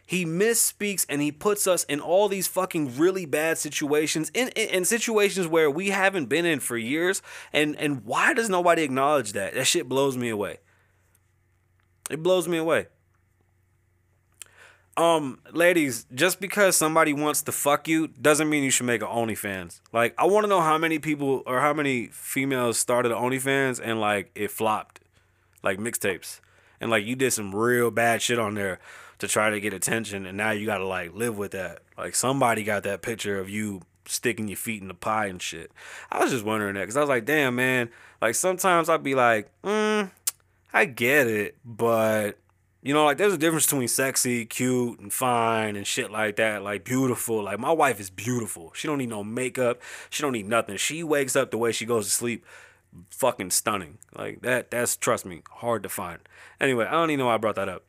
He 0.05 0.25
misspeaks 0.25 1.05
and 1.07 1.21
he 1.21 1.31
puts 1.31 1.65
us 1.65 1.85
in 1.85 1.99
all 1.99 2.27
these 2.27 2.47
fucking 2.47 2.97
really 2.97 3.25
bad 3.25 3.57
situations, 3.57 4.29
in, 4.33 4.49
in, 4.49 4.69
in 4.69 4.85
situations 4.85 5.47
where 5.47 5.71
we 5.71 5.89
haven't 5.89 6.25
been 6.25 6.45
in 6.45 6.59
for 6.59 6.77
years. 6.77 7.21
And 7.53 7.75
and 7.77 8.03
why 8.03 8.33
does 8.33 8.49
nobody 8.49 8.83
acknowledge 8.83 9.33
that? 9.33 9.53
That 9.53 9.65
shit 9.65 9.87
blows 9.87 10.17
me 10.17 10.29
away. 10.29 10.57
It 12.09 12.21
blows 12.21 12.47
me 12.47 12.57
away. 12.57 12.87
Um, 14.95 15.39
ladies, 15.51 16.05
just 16.13 16.39
because 16.39 16.77
somebody 16.77 17.13
wants 17.13 17.41
to 17.43 17.51
fuck 17.51 17.87
you 17.87 18.09
doesn't 18.09 18.47
mean 18.47 18.63
you 18.63 18.69
should 18.69 18.85
make 18.85 19.01
an 19.01 19.07
OnlyFans. 19.07 19.81
Like, 19.91 20.13
I 20.19 20.25
want 20.25 20.43
to 20.43 20.47
know 20.47 20.61
how 20.61 20.77
many 20.77 20.99
people 20.99 21.41
or 21.47 21.61
how 21.61 21.73
many 21.73 22.07
females 22.07 22.77
started 22.77 23.11
OnlyFans 23.11 23.81
and 23.83 23.99
like 23.99 24.31
it 24.35 24.51
flopped, 24.51 24.99
like 25.63 25.79
mixtapes, 25.79 26.41
and 26.79 26.91
like 26.91 27.05
you 27.05 27.15
did 27.15 27.31
some 27.33 27.55
real 27.55 27.89
bad 27.89 28.21
shit 28.21 28.37
on 28.37 28.53
there 28.53 28.79
to 29.19 29.27
try 29.27 29.49
to 29.49 29.59
get 29.59 29.73
attention, 29.73 30.25
and 30.25 30.37
now 30.37 30.51
you 30.51 30.65
gotta 30.65 30.85
like 30.85 31.13
live 31.13 31.37
with 31.37 31.51
that. 31.51 31.79
Like 31.97 32.15
somebody 32.15 32.63
got 32.63 32.83
that 32.83 33.01
picture 33.01 33.39
of 33.39 33.49
you 33.49 33.81
sticking 34.05 34.47
your 34.47 34.57
feet 34.57 34.81
in 34.81 34.87
the 34.87 34.93
pie 34.93 35.27
and 35.27 35.41
shit. 35.41 35.71
I 36.11 36.21
was 36.23 36.31
just 36.31 36.45
wondering 36.45 36.75
that 36.75 36.81
because 36.81 36.97
I 36.97 37.01
was 37.01 37.09
like, 37.09 37.25
damn 37.25 37.55
man. 37.55 37.89
Like 38.21 38.35
sometimes 38.35 38.89
I'd 38.89 39.03
be 39.03 39.15
like, 39.15 39.49
mm, 39.63 40.11
I 40.73 40.85
get 40.85 41.27
it, 41.27 41.57
but 41.63 42.37
you 42.81 42.93
know, 42.93 43.05
like 43.05 43.17
there's 43.17 43.33
a 43.33 43.37
difference 43.37 43.65
between 43.65 43.87
sexy, 43.87 44.45
cute, 44.45 44.99
and 44.99 45.11
fine 45.11 45.75
and 45.75 45.87
shit 45.87 46.11
like 46.11 46.35
that. 46.35 46.63
Like 46.63 46.83
beautiful. 46.83 47.43
Like 47.43 47.59
my 47.59 47.71
wife 47.71 47.99
is 47.99 48.09
beautiful. 48.09 48.71
She 48.75 48.87
don't 48.87 48.97
need 48.97 49.09
no 49.09 49.23
makeup. 49.23 49.81
She 50.09 50.21
don't 50.21 50.33
need 50.33 50.47
nothing. 50.47 50.77
She 50.77 51.03
wakes 51.03 51.35
up 51.35 51.51
the 51.51 51.57
way 51.57 51.71
she 51.71 51.85
goes 51.85 52.05
to 52.05 52.11
sleep. 52.11 52.45
Fucking 53.09 53.51
stunning. 53.51 53.99
Like 54.15 54.41
that. 54.41 54.69
That's 54.69 54.97
trust 54.97 55.25
me, 55.25 55.43
hard 55.49 55.83
to 55.83 55.89
find. 55.89 56.19
Anyway, 56.59 56.85
I 56.85 56.91
don't 56.91 57.09
even 57.09 57.19
know 57.19 57.27
why 57.27 57.35
I 57.35 57.37
brought 57.37 57.55
that 57.55 57.69
up. 57.69 57.85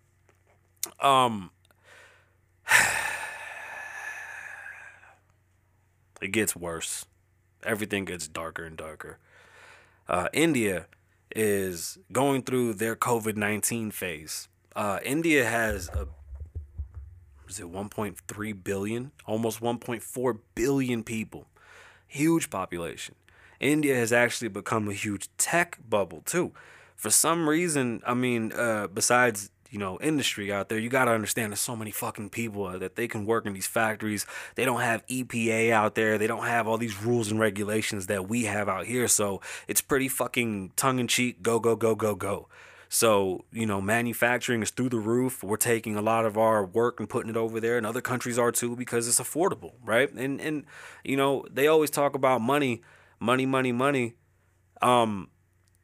Um, 1.00 1.50
it 6.22 6.32
gets 6.32 6.54
worse. 6.56 7.06
Everything 7.62 8.04
gets 8.04 8.28
darker 8.28 8.64
and 8.64 8.76
darker. 8.76 9.18
Uh, 10.08 10.28
India 10.32 10.86
is 11.34 11.98
going 12.12 12.42
through 12.42 12.74
their 12.74 12.94
COVID 12.94 13.36
19 13.36 13.90
phase. 13.90 14.48
Uh, 14.76 14.98
India 15.04 15.44
has 15.44 15.88
a 15.88 16.08
is 17.48 17.60
it 17.60 17.70
1.3 17.70 18.64
billion, 18.64 19.12
almost 19.26 19.60
1.4 19.60 20.38
billion 20.54 21.04
people, 21.04 21.46
huge 22.06 22.50
population. 22.50 23.14
India 23.60 23.94
has 23.94 24.12
actually 24.12 24.48
become 24.48 24.88
a 24.88 24.92
huge 24.92 25.28
tech 25.36 25.78
bubble 25.88 26.22
too. 26.24 26.52
For 26.96 27.10
some 27.10 27.48
reason, 27.48 28.02
I 28.06 28.14
mean, 28.14 28.52
uh, 28.52 28.88
besides 28.88 29.50
you 29.74 29.80
know 29.80 29.98
industry 30.00 30.52
out 30.52 30.68
there, 30.68 30.78
you 30.78 30.88
got 30.88 31.06
to 31.06 31.10
understand 31.10 31.50
there's 31.50 31.58
so 31.58 31.74
many 31.74 31.90
fucking 31.90 32.30
people 32.30 32.78
that 32.78 32.94
they 32.94 33.08
can 33.08 33.26
work 33.26 33.44
in 33.44 33.54
these 33.54 33.66
factories. 33.66 34.24
They 34.54 34.64
don't 34.64 34.82
have 34.82 35.04
EPA 35.08 35.72
out 35.72 35.96
there. 35.96 36.16
They 36.16 36.28
don't 36.28 36.46
have 36.46 36.68
all 36.68 36.78
these 36.78 37.02
rules 37.02 37.32
and 37.32 37.40
regulations 37.40 38.06
that 38.06 38.28
we 38.28 38.44
have 38.44 38.68
out 38.68 38.86
here. 38.86 39.08
So 39.08 39.40
it's 39.66 39.80
pretty 39.80 40.06
fucking 40.06 40.74
tongue 40.76 41.00
in 41.00 41.08
cheek. 41.08 41.42
Go 41.42 41.58
go 41.58 41.74
go 41.74 41.96
go 41.96 42.14
go. 42.14 42.48
So, 42.88 43.46
you 43.50 43.66
know, 43.66 43.80
manufacturing 43.80 44.62
is 44.62 44.70
through 44.70 44.90
the 44.90 45.00
roof. 45.00 45.42
We're 45.42 45.56
taking 45.56 45.96
a 45.96 46.02
lot 46.02 46.24
of 46.24 46.38
our 46.38 46.64
work 46.64 47.00
and 47.00 47.08
putting 47.08 47.28
it 47.28 47.36
over 47.36 47.58
there, 47.58 47.76
and 47.76 47.84
other 47.84 48.00
countries 48.00 48.38
are 48.38 48.52
too 48.52 48.76
because 48.76 49.08
it's 49.08 49.18
affordable, 49.18 49.72
right? 49.84 50.12
And 50.12 50.40
and 50.40 50.66
you 51.02 51.16
know, 51.16 51.44
they 51.50 51.66
always 51.66 51.90
talk 51.90 52.14
about 52.14 52.40
money, 52.42 52.82
money, 53.18 53.44
money, 53.44 53.72
money. 53.72 54.14
Um, 54.80 55.30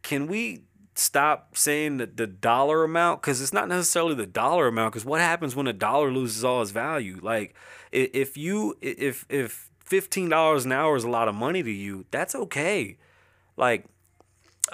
can 0.02 0.28
we 0.28 0.62
stop 1.00 1.56
saying 1.56 1.96
the, 1.96 2.06
the 2.06 2.26
dollar 2.26 2.84
amount? 2.84 3.22
Because 3.22 3.40
it's 3.40 3.52
not 3.52 3.68
necessarily 3.68 4.14
the 4.14 4.26
dollar 4.26 4.68
amount. 4.68 4.92
Because 4.92 5.04
what 5.04 5.20
happens 5.20 5.56
when 5.56 5.66
a 5.66 5.72
dollar 5.72 6.12
loses 6.12 6.44
all 6.44 6.62
its 6.62 6.70
value? 6.70 7.18
Like, 7.22 7.54
if 7.90 8.36
you 8.36 8.76
if 8.80 9.24
if 9.28 9.70
fifteen 9.78 10.28
dollars 10.28 10.64
an 10.64 10.72
hour 10.72 10.96
is 10.96 11.04
a 11.04 11.10
lot 11.10 11.28
of 11.28 11.34
money 11.34 11.62
to 11.62 11.70
you, 11.70 12.04
that's 12.10 12.34
okay. 12.34 12.96
Like 13.56 13.86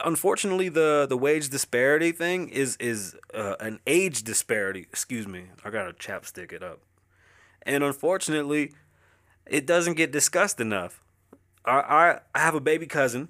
unfortunately 0.04 0.68
the 0.68 1.06
the 1.08 1.16
wage 1.16 1.48
disparity 1.48 2.12
thing 2.12 2.48
is 2.48 2.76
is 2.78 3.16
uh, 3.34 3.54
an 3.60 3.80
age 3.86 4.22
disparity 4.22 4.80
excuse 4.80 5.26
me 5.26 5.44
i 5.64 5.70
gotta 5.70 5.92
chapstick 5.94 6.52
it 6.52 6.62
up 6.62 6.80
and 7.62 7.82
unfortunately 7.82 8.74
it 9.46 9.66
doesn't 9.66 9.94
get 9.94 10.12
discussed 10.12 10.60
enough 10.60 11.02
i 11.64 11.78
i, 11.78 12.20
I 12.34 12.38
have 12.40 12.54
a 12.54 12.60
baby 12.60 12.86
cousin 12.86 13.28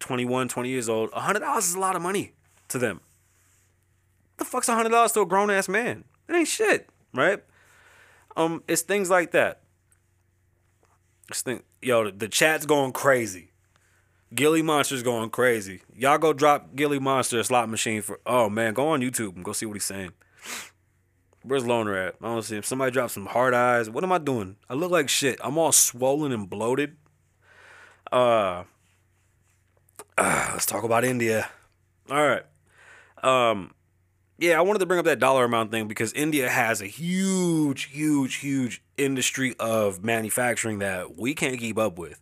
21 0.00 0.48
20 0.48 0.68
years 0.68 0.88
old 0.88 1.10
$100 1.12 1.58
is 1.58 1.74
a 1.74 1.80
lot 1.80 1.96
of 1.96 2.02
money 2.02 2.32
to 2.68 2.78
them 2.78 3.00
the 4.36 4.44
fuck's 4.44 4.68
$100 4.68 5.12
to 5.14 5.20
a 5.20 5.26
grown-ass 5.26 5.68
man 5.68 6.04
it 6.28 6.34
ain't 6.34 6.48
shit 6.48 6.88
right 7.14 7.42
um 8.36 8.62
it's 8.68 8.82
things 8.82 9.10
like 9.10 9.32
that 9.32 9.60
it's 11.28 11.42
thing, 11.42 11.62
yo 11.82 12.10
the, 12.10 12.28
chat's 12.28 12.66
going 12.66 12.92
crazy 12.92 13.50
Gilly 14.34 14.60
Monster's 14.60 15.02
going 15.02 15.30
crazy. 15.30 15.80
Y'all 15.96 16.18
go 16.18 16.34
drop 16.34 16.74
Gilly 16.76 16.98
Monster 16.98 17.40
a 17.40 17.44
slot 17.44 17.68
machine 17.70 18.02
for. 18.02 18.20
Oh 18.26 18.50
man, 18.50 18.74
go 18.74 18.88
on 18.88 19.00
YouTube 19.00 19.34
and 19.36 19.44
go 19.44 19.52
see 19.52 19.64
what 19.64 19.72
he's 19.72 19.84
saying. 19.84 20.12
Where's 21.42 21.64
Loner 21.64 21.96
at? 21.96 22.16
I 22.20 22.26
don't 22.26 22.42
see 22.42 22.56
him. 22.56 22.62
Somebody 22.62 22.90
drop 22.90 23.10
some 23.10 23.26
hard 23.26 23.54
eyes. 23.54 23.88
What 23.88 24.04
am 24.04 24.12
I 24.12 24.18
doing? 24.18 24.56
I 24.68 24.74
look 24.74 24.90
like 24.90 25.08
shit. 25.08 25.38
I'm 25.42 25.56
all 25.56 25.72
swollen 25.72 26.30
and 26.32 26.48
bloated. 26.50 26.96
Uh, 28.12 28.64
uh 30.18 30.50
let's 30.52 30.66
talk 30.66 30.84
about 30.84 31.04
India. 31.04 31.48
All 32.10 32.26
right. 32.26 32.44
Um, 33.22 33.74
yeah, 34.38 34.58
I 34.58 34.62
wanted 34.62 34.78
to 34.80 34.86
bring 34.86 35.00
up 35.00 35.04
that 35.06 35.18
dollar 35.18 35.44
amount 35.44 35.72
thing 35.72 35.88
because 35.88 36.12
India 36.12 36.48
has 36.48 36.80
a 36.80 36.86
huge, 36.86 37.84
huge, 37.84 38.36
huge 38.36 38.82
industry 38.96 39.54
of 39.58 40.04
manufacturing 40.04 40.78
that 40.78 41.18
we 41.18 41.34
can't 41.34 41.58
keep 41.58 41.76
up 41.78 41.98
with 41.98 42.20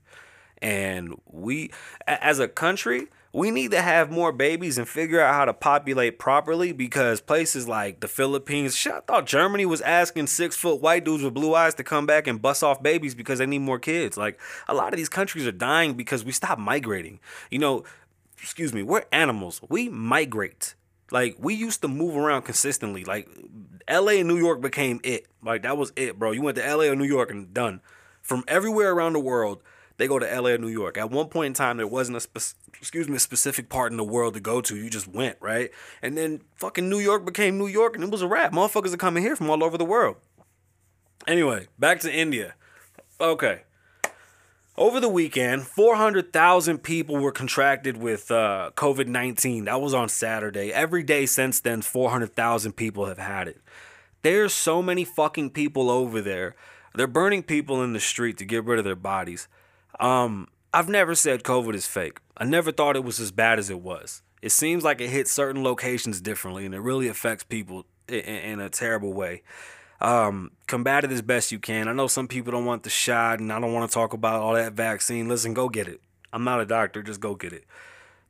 and 0.62 1.14
we 1.26 1.70
as 2.06 2.38
a 2.38 2.48
country 2.48 3.08
we 3.36 3.50
need 3.50 3.70
to 3.72 3.82
have 3.82 4.10
more 4.10 4.32
babies 4.32 4.78
and 4.78 4.88
figure 4.88 5.20
out 5.20 5.34
how 5.34 5.44
to 5.44 5.52
populate 5.52 6.18
properly 6.18 6.72
because 6.72 7.20
places 7.20 7.68
like 7.68 8.00
the 8.00 8.08
Philippines, 8.08 8.74
shit, 8.74 8.94
I 8.94 9.00
thought 9.00 9.26
Germany 9.26 9.66
was 9.66 9.82
asking 9.82 10.28
six 10.28 10.56
foot 10.56 10.80
white 10.80 11.04
dudes 11.04 11.22
with 11.22 11.34
blue 11.34 11.54
eyes 11.54 11.74
to 11.74 11.84
come 11.84 12.06
back 12.06 12.26
and 12.26 12.40
bust 12.40 12.64
off 12.64 12.82
babies 12.82 13.14
because 13.14 13.38
they 13.38 13.44
need 13.44 13.58
more 13.58 13.78
kids. 13.78 14.16
Like 14.16 14.40
a 14.68 14.72
lot 14.72 14.94
of 14.94 14.96
these 14.96 15.10
countries 15.10 15.46
are 15.46 15.52
dying 15.52 15.92
because 15.92 16.24
we 16.24 16.32
stopped 16.32 16.62
migrating. 16.62 17.20
You 17.50 17.58
know, 17.58 17.84
excuse 18.40 18.72
me, 18.72 18.82
we're 18.82 19.04
animals. 19.12 19.60
We 19.68 19.90
migrate. 19.90 20.74
Like 21.10 21.36
we 21.38 21.52
used 21.52 21.82
to 21.82 21.88
move 21.88 22.16
around 22.16 22.42
consistently. 22.42 23.04
Like 23.04 23.28
LA 23.90 24.12
and 24.12 24.28
New 24.28 24.38
York 24.38 24.62
became 24.62 24.98
it. 25.04 25.26
Like 25.42 25.62
that 25.64 25.76
was 25.76 25.92
it, 25.94 26.18
bro. 26.18 26.32
You 26.32 26.40
went 26.40 26.56
to 26.56 26.74
LA 26.74 26.84
or 26.84 26.96
New 26.96 27.04
York 27.04 27.30
and 27.30 27.52
done. 27.52 27.82
From 28.22 28.44
everywhere 28.48 28.92
around 28.92 29.12
the 29.12 29.20
world, 29.20 29.62
they 29.98 30.06
go 30.06 30.18
to 30.18 30.40
LA 30.40 30.50
or 30.50 30.58
New 30.58 30.68
York. 30.68 30.98
At 30.98 31.10
one 31.10 31.28
point 31.28 31.48
in 31.48 31.54
time, 31.54 31.76
there 31.76 31.86
wasn't 31.86 32.16
a 32.16 32.20
spec- 32.20 32.54
excuse 32.78 33.08
me 33.08 33.16
a 33.16 33.20
specific 33.20 33.68
part 33.68 33.92
in 33.92 33.96
the 33.96 34.04
world 34.04 34.34
to 34.34 34.40
go 34.40 34.60
to. 34.60 34.76
You 34.76 34.90
just 34.90 35.08
went 35.08 35.36
right, 35.40 35.70
and 36.02 36.16
then 36.16 36.42
fucking 36.56 36.88
New 36.88 36.98
York 36.98 37.24
became 37.24 37.58
New 37.58 37.66
York, 37.66 37.94
and 37.94 38.04
it 38.04 38.10
was 38.10 38.22
a 38.22 38.28
wrap. 38.28 38.52
Motherfuckers 38.52 38.92
are 38.94 38.98
coming 38.98 39.22
here 39.22 39.36
from 39.36 39.50
all 39.50 39.64
over 39.64 39.78
the 39.78 39.84
world. 39.84 40.16
Anyway, 41.26 41.66
back 41.78 42.00
to 42.00 42.12
India. 42.12 42.54
Okay. 43.20 43.62
Over 44.78 45.00
the 45.00 45.08
weekend, 45.08 45.66
400,000 45.66 46.78
people 46.82 47.16
were 47.16 47.32
contracted 47.32 47.96
with 47.96 48.30
uh, 48.30 48.72
COVID 48.76 49.06
19. 49.06 49.64
That 49.64 49.80
was 49.80 49.94
on 49.94 50.10
Saturday. 50.10 50.70
Every 50.70 51.02
day 51.02 51.24
since 51.24 51.60
then, 51.60 51.80
400,000 51.80 52.72
people 52.72 53.06
have 53.06 53.16
had 53.16 53.48
it. 53.48 53.62
There's 54.20 54.52
so 54.52 54.82
many 54.82 55.04
fucking 55.04 55.50
people 55.50 55.88
over 55.88 56.20
there. 56.20 56.56
They're 56.94 57.06
burning 57.06 57.42
people 57.42 57.82
in 57.82 57.94
the 57.94 58.00
street 58.00 58.36
to 58.38 58.44
get 58.44 58.64
rid 58.64 58.78
of 58.78 58.84
their 58.84 58.94
bodies. 58.94 59.48
Um, 60.00 60.48
I've 60.72 60.88
never 60.88 61.14
said 61.14 61.42
COVID 61.42 61.74
is 61.74 61.86
fake. 61.86 62.18
I 62.36 62.44
never 62.44 62.72
thought 62.72 62.96
it 62.96 63.04
was 63.04 63.20
as 63.20 63.32
bad 63.32 63.58
as 63.58 63.70
it 63.70 63.80
was. 63.80 64.22
It 64.42 64.52
seems 64.52 64.84
like 64.84 65.00
it 65.00 65.08
hits 65.08 65.32
certain 65.32 65.62
locations 65.62 66.20
differently 66.20 66.66
and 66.66 66.74
it 66.74 66.80
really 66.80 67.08
affects 67.08 67.44
people 67.44 67.86
in, 68.08 68.20
in 68.20 68.60
a 68.60 68.68
terrible 68.68 69.12
way 69.12 69.42
um, 70.00 70.50
combat 70.66 71.04
it 71.04 71.12
as 71.12 71.22
best 71.22 71.52
you 71.52 71.58
can. 71.58 71.88
I 71.88 71.92
know 71.92 72.06
some 72.06 72.28
people 72.28 72.52
don't 72.52 72.64
want 72.64 72.82
the 72.82 72.90
shot, 72.90 73.40
and 73.40 73.52
I 73.52 73.60
don't 73.60 73.72
want 73.72 73.90
to 73.90 73.94
talk 73.94 74.12
about 74.12 74.42
all 74.42 74.54
that 74.54 74.72
vaccine. 74.74 75.28
Listen, 75.28 75.54
go 75.54 75.68
get 75.68 75.88
it. 75.88 76.00
I'm 76.32 76.44
not 76.44 76.60
a 76.60 76.66
doctor, 76.66 77.02
just 77.02 77.20
go 77.20 77.34
get 77.34 77.52
it. 77.52 77.64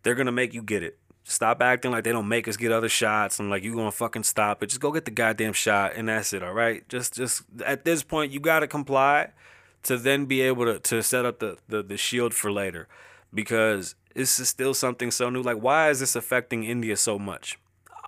They're 0.02 0.14
gonna 0.14 0.32
make 0.32 0.54
you 0.54 0.62
get 0.62 0.82
it. 0.82 0.98
Stop 1.24 1.60
acting 1.60 1.90
like 1.90 2.04
they 2.04 2.12
don't 2.12 2.28
make 2.28 2.46
us 2.46 2.56
get 2.56 2.70
other 2.70 2.88
shots 2.88 3.40
and 3.40 3.50
like 3.50 3.64
you 3.64 3.74
gonna 3.74 3.90
fucking 3.90 4.22
stop 4.22 4.62
it. 4.62 4.68
Just 4.68 4.80
go 4.80 4.92
get 4.92 5.06
the 5.06 5.10
goddamn 5.10 5.54
shot, 5.54 5.94
and 5.96 6.08
that's 6.08 6.32
it. 6.32 6.42
All 6.42 6.52
right. 6.52 6.88
Just, 6.88 7.14
just 7.14 7.42
at 7.64 7.84
this 7.84 8.04
point, 8.04 8.30
you 8.30 8.38
gotta 8.38 8.68
comply 8.68 9.30
to 9.86 9.96
then 9.96 10.26
be 10.26 10.40
able 10.42 10.64
to 10.66 10.78
to 10.78 11.02
set 11.02 11.24
up 11.24 11.38
the 11.38 11.58
the, 11.68 11.82
the 11.82 11.96
shield 11.96 12.34
for 12.34 12.52
later, 12.52 12.88
because 13.32 13.94
this 14.14 14.38
is 14.38 14.48
still 14.48 14.74
something 14.74 15.10
so 15.10 15.30
new. 15.30 15.42
Like, 15.42 15.58
why 15.58 15.90
is 15.90 16.00
this 16.00 16.16
affecting 16.16 16.64
India 16.64 16.96
so 16.96 17.18
much? 17.18 17.58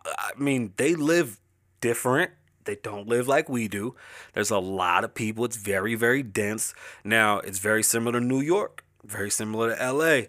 I 0.07 0.31
mean, 0.39 0.73
they 0.77 0.95
live 0.95 1.41
different. 1.81 2.33
They 2.65 2.77
don't 2.77 3.09
live 3.09 3.29
like 3.29 3.49
we 3.49 3.69
do. 3.69 3.95
There's 4.35 4.51
a 4.51 4.59
lot 4.59 5.05
of 5.05 5.15
people. 5.15 5.45
It's 5.45 5.57
very, 5.57 5.95
very 5.95 6.23
dense. 6.23 6.75
Now, 7.05 7.39
it's 7.39 7.59
very 7.59 7.83
similar 7.83 8.21
to 8.21 8.25
New 8.25 8.41
York, 8.41 8.85
very 9.05 9.31
similar 9.31 9.75
to 9.75 9.93
LA. 9.93 10.23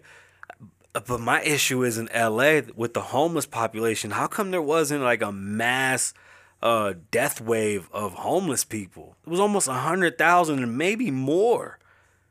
But 0.92 1.20
my 1.20 1.42
issue 1.42 1.82
is 1.84 1.98
in 1.98 2.08
LA 2.14 2.62
with 2.74 2.94
the 2.94 3.02
homeless 3.02 3.46
population. 3.46 4.12
How 4.12 4.26
come 4.26 4.50
there 4.50 4.62
wasn't 4.62 5.02
like 5.02 5.22
a 5.22 5.32
mass 5.32 6.14
uh, 6.62 6.94
death 7.10 7.40
wave 7.40 7.88
of 7.92 8.14
homeless 8.14 8.64
people? 8.64 9.16
It 9.26 9.30
was 9.30 9.40
almost 9.40 9.68
100,000 9.68 10.62
and 10.62 10.78
maybe 10.78 11.10
more 11.10 11.78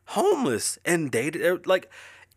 homeless. 0.05 0.77
And 0.85 1.11
they're 1.11 1.59
like, 1.65 1.89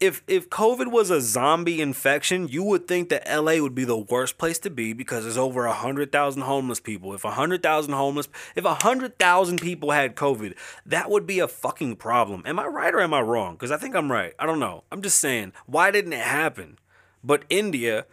if 0.02 0.20
if 0.26 0.50
COVID 0.50 0.90
was 0.90 1.10
a 1.10 1.20
zombie 1.20 1.80
infection, 1.80 2.48
you 2.48 2.64
would 2.64 2.88
think 2.88 3.08
that 3.10 3.24
LA 3.24 3.62
would 3.62 3.74
be 3.74 3.84
the 3.84 3.96
worst 3.96 4.36
place 4.36 4.58
to 4.60 4.70
be 4.70 4.92
because 4.92 5.22
there's 5.22 5.38
over 5.38 5.64
a 5.64 5.72
hundred 5.72 6.10
thousand 6.10 6.42
homeless 6.42 6.80
people. 6.80 7.14
If 7.14 7.24
a 7.24 7.30
hundred 7.30 7.62
thousand 7.62 7.92
homeless, 7.92 8.28
if 8.56 8.64
a 8.64 8.74
hundred 8.74 9.16
thousand 9.16 9.60
people 9.60 9.92
had 9.92 10.16
COVID, 10.16 10.56
that 10.86 11.08
would 11.08 11.24
be 11.24 11.38
a 11.38 11.46
fucking 11.46 11.96
problem. 11.96 12.42
Am 12.46 12.58
I 12.58 12.66
right 12.66 12.92
or 12.92 13.00
am 13.00 13.14
I 13.14 13.20
wrong? 13.20 13.54
Because 13.54 13.70
I 13.70 13.76
think 13.76 13.94
I'm 13.94 14.10
right. 14.10 14.32
I 14.40 14.46
don't 14.46 14.58
know. 14.58 14.82
I'm 14.90 15.02
just 15.02 15.20
saying, 15.20 15.52
why 15.66 15.92
didn't 15.92 16.14
it 16.14 16.20
happen? 16.20 16.80
But 17.22 17.44
India, 17.48 18.06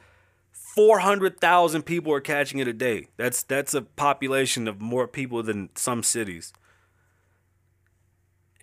four 0.75 0.99
hundred 0.99 1.39
thousand 1.39 1.83
people 1.83 2.13
are 2.13 2.21
catching 2.21 2.59
it 2.59 2.67
a 2.67 2.73
day. 2.73 3.07
That's 3.17 3.43
that's 3.43 3.73
a 3.73 3.81
population 3.81 4.67
of 4.67 4.79
more 4.79 5.07
people 5.07 5.43
than 5.43 5.69
some 5.75 6.03
cities. 6.03 6.53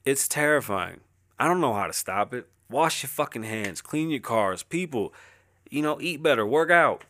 It's 0.05 0.29
terrifying. 0.29 1.01
I 1.39 1.49
don't 1.49 1.61
know 1.61 1.75
how 1.75 1.87
to 1.87 1.93
stop 1.93 2.33
it. 2.33 2.49
Wash 2.71 3.03
your 3.03 3.09
fucking 3.09 3.43
hands, 3.43 3.81
clean 3.81 4.11
your 4.11 4.21
cars. 4.21 4.63
People, 4.63 5.13
you 5.71 5.83
know, 5.83 6.01
eat 6.01 6.23
better, 6.23 6.47
work 6.47 6.71
out. 6.71 7.05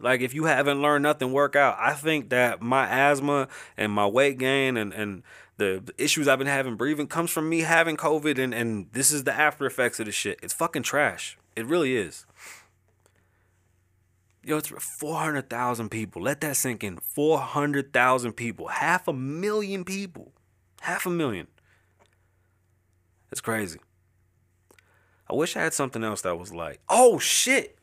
Like 0.00 0.20
if 0.20 0.34
you 0.34 0.44
haven't 0.44 0.82
learned 0.82 1.04
nothing, 1.04 1.32
work 1.32 1.54
out. 1.54 1.76
I 1.78 1.94
think 1.94 2.30
that 2.30 2.60
my 2.60 2.88
asthma 2.88 3.48
and 3.76 3.92
my 3.92 4.06
weight 4.06 4.38
gain 4.38 4.76
and, 4.76 4.92
and 4.92 5.22
the, 5.56 5.82
the 5.84 5.94
issues 6.02 6.26
I've 6.26 6.38
been 6.38 6.48
having 6.48 6.76
breathing 6.76 7.06
comes 7.06 7.30
from 7.30 7.48
me 7.48 7.60
having 7.60 7.96
COVID 7.96 8.38
and, 8.38 8.52
and 8.52 8.86
this 8.92 9.12
is 9.12 9.22
the 9.24 9.32
after 9.32 9.66
effects 9.66 10.00
of 10.00 10.06
the 10.06 10.12
shit. 10.12 10.40
It's 10.42 10.54
fucking 10.54 10.82
trash. 10.82 11.38
It 11.54 11.66
really 11.66 11.96
is. 11.96 12.26
Yo, 14.44 14.56
it's 14.56 14.68
400,000 14.68 15.88
people. 15.88 16.22
Let 16.22 16.40
that 16.40 16.56
sink 16.56 16.82
in. 16.82 16.98
400,000 16.98 18.32
people. 18.32 18.68
Half 18.68 19.06
a 19.06 19.12
million 19.12 19.84
people. 19.84 20.32
Half 20.80 21.06
a 21.06 21.10
million. 21.10 21.46
It's 23.30 23.40
crazy. 23.40 23.78
I 25.30 25.34
wish 25.34 25.56
I 25.56 25.60
had 25.62 25.72
something 25.72 26.02
else 26.02 26.22
that 26.22 26.38
was 26.38 26.52
like, 26.52 26.80
oh 26.88 27.18
shit, 27.18 27.78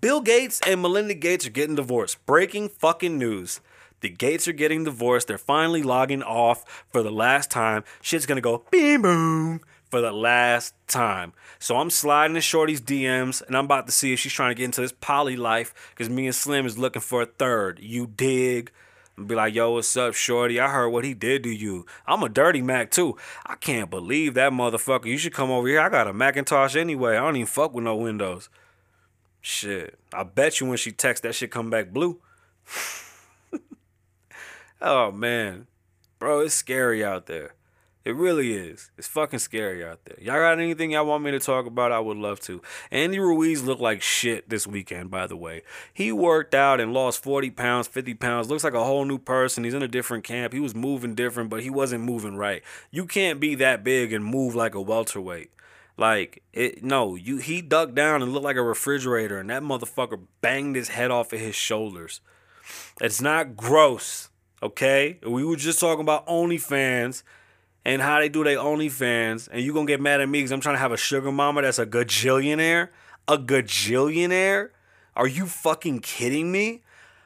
Bill 0.00 0.20
Gates 0.20 0.60
and 0.66 0.82
Melinda 0.82 1.14
Gates 1.14 1.46
are 1.46 1.50
getting 1.50 1.76
divorced. 1.76 2.24
Breaking 2.26 2.68
fucking 2.68 3.18
news. 3.18 3.60
The 4.00 4.10
Gates 4.10 4.46
are 4.46 4.52
getting 4.52 4.84
divorced. 4.84 5.28
They're 5.28 5.38
finally 5.38 5.82
logging 5.82 6.22
off 6.22 6.84
for 6.92 7.02
the 7.02 7.10
last 7.10 7.50
time. 7.50 7.84
Shit's 8.02 8.26
gonna 8.26 8.40
go 8.40 8.64
beam 8.70 9.02
boom 9.02 9.60
for 9.92 10.00
the 10.00 10.10
last 10.10 10.74
time. 10.88 11.34
So 11.58 11.76
I'm 11.76 11.90
sliding 11.90 12.34
in 12.34 12.40
Shorty's 12.40 12.80
DMs 12.80 13.46
and 13.46 13.54
I'm 13.54 13.66
about 13.66 13.84
to 13.84 13.92
see 13.92 14.14
if 14.14 14.18
she's 14.18 14.32
trying 14.32 14.48
to 14.48 14.54
get 14.54 14.64
into 14.64 14.80
this 14.80 14.90
poly 14.90 15.36
life 15.36 15.74
because 15.90 16.08
me 16.08 16.24
and 16.24 16.34
Slim 16.34 16.64
is 16.64 16.78
looking 16.78 17.02
for 17.02 17.20
a 17.20 17.26
third. 17.26 17.78
You 17.78 18.06
dig? 18.06 18.72
and 19.18 19.28
be 19.28 19.34
like, 19.34 19.54
yo, 19.54 19.72
what's 19.72 19.94
up, 19.94 20.14
Shorty? 20.14 20.58
I 20.58 20.70
heard 20.70 20.88
what 20.88 21.04
he 21.04 21.12
did 21.12 21.42
to 21.42 21.50
you. 21.50 21.84
I'm 22.06 22.22
a 22.22 22.30
dirty 22.30 22.62
Mac 22.62 22.90
too. 22.90 23.18
I 23.44 23.56
can't 23.56 23.90
believe 23.90 24.32
that 24.32 24.52
motherfucker. 24.52 25.04
You 25.04 25.18
should 25.18 25.34
come 25.34 25.50
over 25.50 25.68
here. 25.68 25.82
I 25.82 25.90
got 25.90 26.08
a 26.08 26.14
Macintosh 26.14 26.74
anyway. 26.74 27.18
I 27.18 27.20
don't 27.20 27.36
even 27.36 27.46
fuck 27.46 27.74
with 27.74 27.84
no 27.84 27.94
Windows. 27.94 28.48
Shit. 29.42 29.98
I 30.10 30.22
bet 30.22 30.58
you 30.58 30.68
when 30.68 30.78
she 30.78 30.90
texts 30.90 31.22
that 31.24 31.34
shit 31.34 31.50
come 31.50 31.68
back 31.68 31.92
blue. 31.92 32.18
oh 34.80 35.12
man. 35.12 35.66
Bro, 36.18 36.40
it's 36.40 36.54
scary 36.54 37.04
out 37.04 37.26
there. 37.26 37.56
It 38.04 38.16
really 38.16 38.54
is. 38.54 38.90
It's 38.98 39.06
fucking 39.06 39.38
scary 39.38 39.84
out 39.84 40.04
there. 40.04 40.16
Y'all 40.20 40.34
got 40.34 40.58
anything 40.58 40.90
y'all 40.90 41.06
want 41.06 41.22
me 41.22 41.30
to 41.30 41.38
talk 41.38 41.66
about? 41.66 41.92
I 41.92 42.00
would 42.00 42.16
love 42.16 42.40
to. 42.40 42.60
Andy 42.90 43.20
Ruiz 43.20 43.62
looked 43.62 43.80
like 43.80 44.02
shit 44.02 44.48
this 44.48 44.66
weekend, 44.66 45.10
by 45.10 45.28
the 45.28 45.36
way. 45.36 45.62
He 45.94 46.10
worked 46.10 46.52
out 46.52 46.80
and 46.80 46.92
lost 46.92 47.22
40 47.22 47.50
pounds, 47.50 47.86
50 47.86 48.14
pounds. 48.14 48.50
Looks 48.50 48.64
like 48.64 48.74
a 48.74 48.82
whole 48.82 49.04
new 49.04 49.18
person. 49.18 49.62
He's 49.62 49.74
in 49.74 49.84
a 49.84 49.88
different 49.88 50.24
camp. 50.24 50.52
He 50.52 50.58
was 50.58 50.74
moving 50.74 51.14
different, 51.14 51.48
but 51.48 51.62
he 51.62 51.70
wasn't 51.70 52.02
moving 52.02 52.36
right. 52.36 52.62
You 52.90 53.06
can't 53.06 53.38
be 53.38 53.54
that 53.56 53.84
big 53.84 54.12
and 54.12 54.24
move 54.24 54.56
like 54.56 54.74
a 54.74 54.80
welterweight. 54.80 55.52
Like 55.96 56.42
it 56.52 56.82
no, 56.82 57.14
you 57.14 57.36
he 57.36 57.60
ducked 57.60 57.94
down 57.94 58.22
and 58.22 58.32
looked 58.32 58.44
like 58.44 58.56
a 58.56 58.62
refrigerator, 58.62 59.38
and 59.38 59.50
that 59.50 59.62
motherfucker 59.62 60.20
banged 60.40 60.74
his 60.74 60.88
head 60.88 61.10
off 61.10 61.32
of 61.32 61.38
his 61.38 61.54
shoulders. 61.54 62.20
It's 63.00 63.20
not 63.20 63.56
gross, 63.56 64.30
okay? 64.62 65.18
We 65.22 65.44
were 65.44 65.56
just 65.56 65.80
talking 65.80 66.00
about 66.00 66.26
OnlyFans 66.26 67.22
and 67.84 68.00
how 68.00 68.20
they 68.20 68.28
do 68.28 68.44
their 68.44 68.58
OnlyFans, 68.58 69.48
and 69.50 69.60
you 69.62 69.72
gonna 69.72 69.86
get 69.86 70.00
mad 70.00 70.20
at 70.20 70.28
me 70.28 70.38
because 70.38 70.52
I'm 70.52 70.60
trying 70.60 70.76
to 70.76 70.80
have 70.80 70.92
a 70.92 70.96
sugar 70.96 71.32
mama 71.32 71.62
that's 71.62 71.78
a 71.78 71.86
gajillionaire? 71.86 72.88
A 73.28 73.38
gajillionaire? 73.38 74.70
Are 75.14 75.26
you 75.26 75.46
fucking 75.46 76.00
kidding 76.00 76.52
me? 76.52 76.82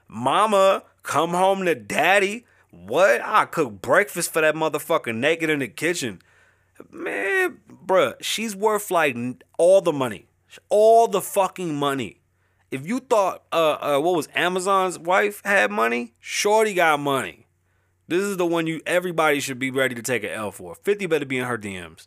Mama, 0.08 0.82
come 1.02 1.30
home 1.30 1.64
to 1.64 1.74
daddy. 1.74 2.44
What? 2.70 3.20
I 3.22 3.44
cook 3.44 3.80
breakfast 3.80 4.32
for 4.32 4.40
that 4.40 4.54
motherfucker 4.54 5.14
naked 5.14 5.50
in 5.50 5.60
the 5.60 5.68
kitchen. 5.68 6.20
Man, 6.90 7.58
bruh, 7.70 8.14
she's 8.20 8.54
worth 8.54 8.90
like 8.90 9.16
all 9.58 9.80
the 9.80 9.92
money. 9.92 10.26
All 10.68 11.08
the 11.08 11.20
fucking 11.20 11.74
money. 11.74 12.20
If 12.70 12.86
you 12.86 12.98
thought 12.98 13.44
uh, 13.52 13.76
uh 13.80 14.00
what 14.00 14.16
was 14.16 14.28
Amazon's 14.34 14.98
wife 14.98 15.40
had 15.44 15.70
money, 15.70 16.14
Shorty 16.18 16.74
got 16.74 17.00
money. 17.00 17.45
This 18.08 18.22
is 18.22 18.36
the 18.36 18.46
one 18.46 18.66
you 18.66 18.80
everybody 18.86 19.40
should 19.40 19.58
be 19.58 19.70
ready 19.70 19.94
to 19.94 20.02
take 20.02 20.22
an 20.22 20.30
L 20.30 20.52
for. 20.52 20.74
50 20.74 21.06
better 21.06 21.26
be 21.26 21.38
in 21.38 21.44
her 21.44 21.58
DMs. 21.58 22.06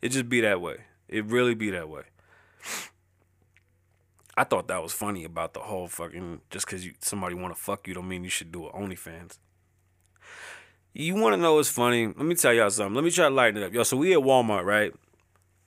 It 0.00 0.10
just 0.10 0.28
be 0.28 0.40
that 0.42 0.60
way. 0.60 0.84
It 1.08 1.24
really 1.24 1.54
be 1.54 1.70
that 1.70 1.88
way. 1.88 2.02
I 4.36 4.44
thought 4.44 4.68
that 4.68 4.82
was 4.82 4.92
funny 4.92 5.24
about 5.24 5.54
the 5.54 5.60
whole 5.60 5.88
fucking 5.88 6.40
just 6.50 6.66
cause 6.66 6.84
you 6.84 6.94
somebody 7.00 7.34
wanna 7.34 7.56
fuck 7.56 7.86
you 7.88 7.94
don't 7.94 8.08
mean 8.08 8.24
you 8.24 8.30
should 8.30 8.52
do 8.52 8.66
it 8.66 8.72
OnlyFans. 8.72 9.38
You 10.94 11.16
wanna 11.16 11.36
know 11.36 11.56
what's 11.56 11.68
funny? 11.68 12.06
Let 12.06 12.16
me 12.16 12.36
tell 12.36 12.52
y'all 12.52 12.70
something. 12.70 12.94
Let 12.94 13.04
me 13.04 13.10
try 13.10 13.28
to 13.28 13.34
lighten 13.34 13.62
it 13.62 13.66
up. 13.66 13.72
Yo, 13.72 13.82
so 13.82 13.96
we 13.96 14.12
at 14.12 14.20
Walmart, 14.20 14.64
right? 14.64 14.94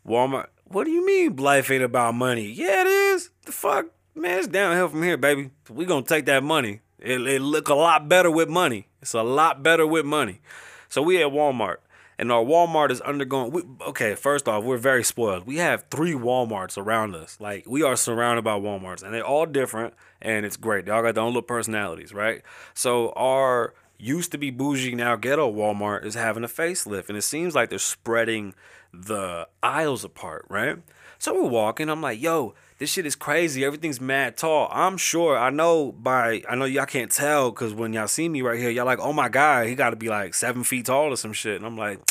Walmart. 0.07 0.47
What 0.63 0.85
do 0.85 0.91
you 0.91 1.05
mean 1.05 1.35
life 1.35 1.69
ain't 1.69 1.83
about 1.83 2.15
money? 2.15 2.45
Yeah, 2.45 2.81
it 2.81 2.87
is. 2.87 3.29
the 3.45 3.51
fuck, 3.51 3.87
man, 4.15 4.39
it's 4.39 4.47
downhill 4.47 4.87
from 4.87 5.03
here, 5.03 5.17
baby. 5.17 5.51
We 5.69 5.85
gonna 5.85 6.05
take 6.05 6.25
that 6.25 6.43
money. 6.43 6.79
It, 6.99 7.21
it 7.21 7.41
look 7.41 7.67
a 7.67 7.75
lot 7.75 8.07
better 8.07 8.31
with 8.31 8.49
money. 8.49 8.87
It's 9.03 9.13
a 9.13 9.21
lot 9.21 9.61
better 9.61 9.85
with 9.85 10.05
money. 10.05 10.39
So 10.87 11.01
we 11.01 11.21
at 11.21 11.27
Walmart, 11.27 11.77
and 12.17 12.31
our 12.31 12.41
Walmart 12.41 12.89
is 12.89 13.01
undergoing. 13.01 13.51
We, 13.51 13.63
okay, 13.89 14.15
first 14.15 14.47
off, 14.47 14.63
we're 14.63 14.77
very 14.77 15.03
spoiled. 15.03 15.45
We 15.45 15.57
have 15.57 15.83
three 15.91 16.13
Walmarts 16.13 16.77
around 16.77 17.13
us. 17.13 17.37
Like 17.37 17.65
we 17.67 17.83
are 17.83 17.97
surrounded 17.97 18.45
by 18.45 18.57
Walmarts, 18.57 19.03
and 19.03 19.13
they're 19.13 19.25
all 19.25 19.45
different, 19.45 19.93
and 20.21 20.45
it's 20.45 20.55
great. 20.55 20.85
They 20.85 20.91
all 20.91 21.01
got 21.01 21.15
their 21.15 21.23
own 21.23 21.31
little 21.31 21.41
personalities, 21.41 22.13
right? 22.13 22.43
So 22.73 23.11
our 23.17 23.73
used 23.97 24.31
to 24.31 24.37
be 24.37 24.51
bougie 24.51 24.95
now 24.95 25.17
ghetto 25.17 25.51
Walmart 25.51 26.05
is 26.05 26.15
having 26.15 26.45
a 26.45 26.47
facelift, 26.47 27.09
and 27.09 27.17
it 27.17 27.23
seems 27.23 27.55
like 27.55 27.69
they're 27.69 27.79
spreading 27.79 28.53
the 28.93 29.49
aisles 29.61 30.05
apart, 30.05 30.45
right? 30.47 30.77
So 31.19 31.33
we're 31.33 31.49
walking. 31.49 31.89
I'm 31.89 32.01
like, 32.01 32.21
yo, 32.21 32.53
this 32.83 32.91
shit 32.91 33.05
is 33.05 33.15
crazy. 33.15 33.63
Everything's 33.63 34.01
mad 34.01 34.35
tall. 34.35 34.67
I'm 34.69 34.97
sure. 34.97 35.37
I 35.37 35.51
know 35.51 35.93
by. 35.93 36.43
I 36.49 36.55
know 36.55 36.65
y'all 36.65 36.85
can't 36.85 37.09
tell 37.09 37.49
because 37.49 37.73
when 37.73 37.93
y'all 37.93 38.09
see 38.09 38.27
me 38.27 38.41
right 38.41 38.59
here, 38.59 38.69
y'all 38.69 38.85
like, 38.85 38.99
oh 38.99 39.13
my 39.13 39.29
god, 39.29 39.67
he 39.67 39.75
got 39.75 39.91
to 39.91 39.95
be 39.95 40.09
like 40.09 40.33
seven 40.33 40.65
feet 40.65 40.87
tall 40.87 41.13
or 41.13 41.15
some 41.15 41.31
shit. 41.31 41.55
And 41.55 41.65
I'm 41.65 41.77
like, 41.77 42.01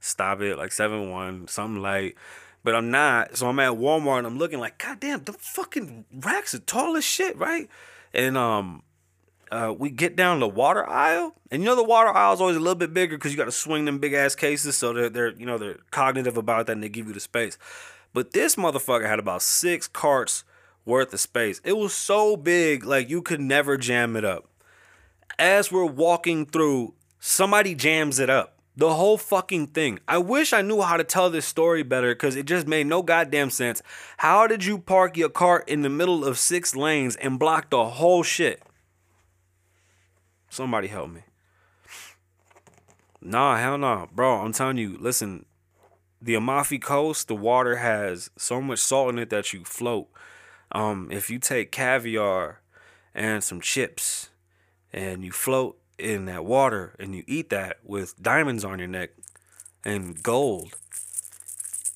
stop 0.00 0.40
it, 0.40 0.58
like 0.58 0.72
seven 0.72 1.12
one, 1.12 1.46
something 1.46 1.80
like. 1.80 2.16
But 2.64 2.74
I'm 2.74 2.90
not. 2.90 3.36
So 3.36 3.48
I'm 3.48 3.60
at 3.60 3.74
Walmart 3.74 4.18
and 4.18 4.26
I'm 4.26 4.36
looking 4.36 4.58
like, 4.58 4.78
god 4.78 4.98
damn, 4.98 5.22
the 5.22 5.32
fucking 5.32 6.06
racks 6.12 6.56
are 6.56 6.58
tall 6.58 6.96
as 6.96 7.04
shit, 7.04 7.38
right? 7.38 7.68
And 8.12 8.36
um, 8.36 8.82
uh, 9.52 9.72
we 9.78 9.90
get 9.90 10.16
down 10.16 10.40
the 10.40 10.48
water 10.48 10.84
aisle, 10.88 11.36
and 11.52 11.62
you 11.62 11.66
know 11.66 11.76
the 11.76 11.84
water 11.84 12.08
aisle 12.08 12.34
is 12.34 12.40
always 12.40 12.56
a 12.56 12.60
little 12.60 12.74
bit 12.74 12.92
bigger 12.92 13.16
because 13.16 13.30
you 13.30 13.38
got 13.38 13.44
to 13.44 13.52
swing 13.52 13.84
them 13.84 14.00
big 14.00 14.12
ass 14.12 14.34
cases, 14.34 14.76
so 14.76 14.92
they're 14.92 15.08
they're 15.08 15.34
you 15.34 15.46
know 15.46 15.56
they're 15.56 15.78
cognitive 15.92 16.36
about 16.36 16.66
that 16.66 16.72
and 16.72 16.82
they 16.82 16.88
give 16.88 17.06
you 17.06 17.12
the 17.12 17.20
space. 17.20 17.56
But 18.16 18.32
this 18.32 18.56
motherfucker 18.56 19.06
had 19.06 19.18
about 19.18 19.42
six 19.42 19.86
carts 19.86 20.42
worth 20.86 21.12
of 21.12 21.20
space. 21.20 21.60
It 21.62 21.76
was 21.76 21.92
so 21.92 22.34
big, 22.34 22.82
like 22.82 23.10
you 23.10 23.20
could 23.20 23.42
never 23.42 23.76
jam 23.76 24.16
it 24.16 24.24
up. 24.24 24.48
As 25.38 25.70
we're 25.70 25.84
walking 25.84 26.46
through, 26.46 26.94
somebody 27.20 27.74
jams 27.74 28.18
it 28.18 28.30
up. 28.30 28.58
The 28.74 28.94
whole 28.94 29.18
fucking 29.18 29.66
thing. 29.66 29.98
I 30.08 30.16
wish 30.16 30.54
I 30.54 30.62
knew 30.62 30.80
how 30.80 30.96
to 30.96 31.04
tell 31.04 31.28
this 31.28 31.44
story 31.44 31.82
better 31.82 32.14
because 32.14 32.36
it 32.36 32.46
just 32.46 32.66
made 32.66 32.86
no 32.86 33.02
goddamn 33.02 33.50
sense. 33.50 33.82
How 34.16 34.46
did 34.46 34.64
you 34.64 34.78
park 34.78 35.18
your 35.18 35.28
cart 35.28 35.68
in 35.68 35.82
the 35.82 35.90
middle 35.90 36.24
of 36.24 36.38
six 36.38 36.74
lanes 36.74 37.16
and 37.16 37.38
block 37.38 37.68
the 37.68 37.84
whole 37.84 38.22
shit? 38.22 38.62
Somebody 40.48 40.88
help 40.88 41.10
me. 41.10 41.20
Nah, 43.20 43.58
hell 43.58 43.76
no. 43.76 44.08
Bro, 44.10 44.36
I'm 44.40 44.54
telling 44.54 44.78
you, 44.78 44.96
listen, 44.98 45.44
the 46.20 46.34
Amalfi 46.34 46.78
Coast, 46.78 47.28
the 47.28 47.36
water 47.36 47.76
has 47.76 48.30
so 48.36 48.60
much 48.60 48.78
salt 48.78 49.10
in 49.10 49.18
it 49.18 49.30
that 49.30 49.52
you 49.52 49.64
float. 49.64 50.08
Um, 50.72 51.08
if 51.10 51.30
you 51.30 51.38
take 51.38 51.72
caviar 51.72 52.60
and 53.14 53.42
some 53.42 53.60
chips 53.60 54.30
and 54.92 55.24
you 55.24 55.32
float 55.32 55.78
in 55.98 56.24
that 56.26 56.44
water 56.44 56.94
and 56.98 57.14
you 57.14 57.22
eat 57.26 57.50
that 57.50 57.78
with 57.82 58.20
diamonds 58.20 58.64
on 58.64 58.78
your 58.78 58.88
neck 58.88 59.10
and 59.84 60.22
gold, 60.22 60.74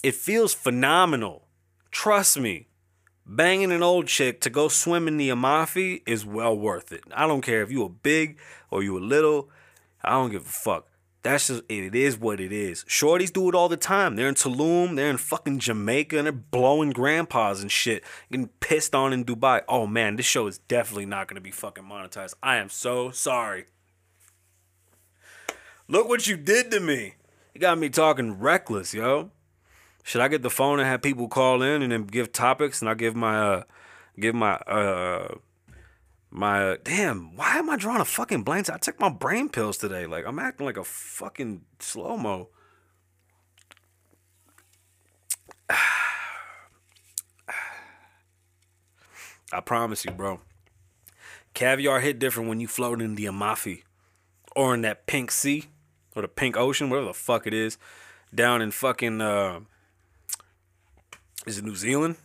it 0.02 0.14
feels 0.14 0.54
phenomenal. 0.54 1.46
Trust 1.90 2.38
me. 2.38 2.66
Banging 3.26 3.70
an 3.70 3.83
old 3.83 4.09
chick 4.09 4.40
to 4.40 4.50
go 4.50 4.66
swim 4.68 5.06
in 5.06 5.16
the 5.16 5.30
Amalfi 5.30 6.02
is 6.04 6.26
well 6.26 6.56
worth 6.56 6.90
it. 6.90 7.04
I 7.12 7.28
don't 7.28 7.42
care 7.42 7.62
if 7.62 7.70
you 7.70 7.85
a 7.85 7.88
big 7.88 8.38
or 8.70 8.83
you 8.83 8.98
a 8.98 9.00
little. 9.00 9.50
I 10.02 10.11
don't 10.11 10.30
give 10.30 10.42
a 10.42 10.48
fuck. 10.48 10.89
That's 11.22 11.48
just 11.48 11.62
it 11.68 11.94
is 11.94 12.18
what 12.18 12.40
it 12.40 12.52
is. 12.52 12.85
Shorties 12.85 13.33
do 13.33 13.48
it 13.50 13.54
all 13.54 13.68
the 13.68 13.76
time. 13.76 14.16
They're 14.16 14.28
in 14.28 14.35
Tulum, 14.35 14.96
they're 14.96 15.11
in 15.11 15.18
fucking 15.18 15.59
Jamaica, 15.59 16.16
and 16.16 16.26
they're 16.26 16.33
blowing 16.33 16.90
grandpas 16.90 17.61
and 17.61 17.70
shit, 17.70 18.02
getting 18.30 18.48
pissed 18.61 18.94
on 18.94 19.12
in 19.12 19.24
Dubai. 19.24 19.62
Oh 19.68 19.87
man, 19.87 20.16
this 20.16 20.24
show 20.24 20.46
is 20.46 20.59
definitely 20.59 21.06
not 21.06 21.28
gonna 21.28 21.42
be 21.42 21.50
fucking 21.50 21.85
monetized. 21.85 22.35
I 22.42 22.56
am 22.56 22.70
so 22.70 23.11
sorry. 23.11 23.66
Look 25.88 26.09
what 26.09 26.26
you 26.26 26.37
did 26.37 26.70
to 26.70 26.80
me. 26.80 27.14
You 27.54 27.61
got 27.61 27.78
me 27.78 27.90
talking 27.90 28.38
reckless, 28.38 28.94
yo. 28.94 29.30
Should 30.02 30.22
I 30.22 30.28
get 30.28 30.42
the 30.42 30.50
phone 30.50 30.78
and 30.78 30.88
have 30.88 31.02
people 31.02 31.28
call 31.28 31.61
in 31.62 31.83
and 31.83 31.92
then 31.92 32.04
give 32.04 32.33
topics 32.33 32.80
and 32.80 32.88
I 32.88 32.94
give 32.94 33.14
my 33.14 33.38
uh 33.38 33.62
give 34.18 34.35
my 34.35 34.54
uh 34.54 35.35
my 36.30 36.78
damn 36.84 37.34
why 37.36 37.56
am 37.58 37.68
I 37.68 37.76
drawing 37.76 38.00
a 38.00 38.04
fucking 38.04 38.44
blank? 38.44 38.70
I 38.70 38.78
took 38.78 39.00
my 39.00 39.08
brain 39.08 39.48
pills 39.48 39.76
today. 39.76 40.06
Like 40.06 40.24
I'm 40.26 40.38
acting 40.38 40.66
like 40.66 40.76
a 40.76 40.84
fucking 40.84 41.62
slow 41.78 42.16
mo. 42.16 42.48
I 49.52 49.60
promise 49.64 50.04
you, 50.04 50.12
bro. 50.12 50.40
Caviar 51.54 51.98
hit 52.00 52.20
different 52.20 52.48
when 52.48 52.60
you 52.60 52.68
float 52.68 53.02
in 53.02 53.16
the 53.16 53.26
Amalfi 53.26 53.82
or 54.54 54.72
in 54.74 54.82
that 54.82 55.06
pink 55.06 55.32
sea 55.32 55.64
or 56.14 56.22
the 56.22 56.28
pink 56.28 56.56
ocean, 56.56 56.88
whatever 56.88 57.08
the 57.08 57.14
fuck 57.14 57.46
it 57.46 57.54
is, 57.54 57.76
down 58.32 58.62
in 58.62 58.70
fucking 58.70 59.20
uh 59.20 59.60
is 61.46 61.58
it 61.58 61.64
New 61.64 61.74
Zealand? 61.74 62.16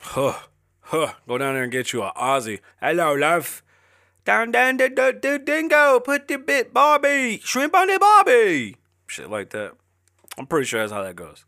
Huh. 0.00 0.34
Huh. 0.82 1.14
Go 1.26 1.38
down 1.38 1.54
there 1.54 1.62
and 1.62 1.72
get 1.72 1.92
you 1.92 2.02
a 2.02 2.12
Aussie. 2.12 2.60
Hello, 2.80 3.14
love. 3.14 3.62
Down, 4.24 4.52
down, 4.52 4.76
the, 4.76 4.88
the, 4.88 5.18
the 5.20 5.38
dingo. 5.38 6.00
Put 6.00 6.28
the 6.28 6.38
bit 6.38 6.72
Barbie. 6.72 7.40
Shrimp 7.42 7.74
on 7.74 7.88
the 7.88 7.98
Barbie. 7.98 8.76
Shit 9.06 9.30
like 9.30 9.50
that. 9.50 9.72
I'm 10.38 10.46
pretty 10.46 10.66
sure 10.66 10.80
that's 10.80 10.92
how 10.92 11.02
that 11.02 11.16
goes. 11.16 11.44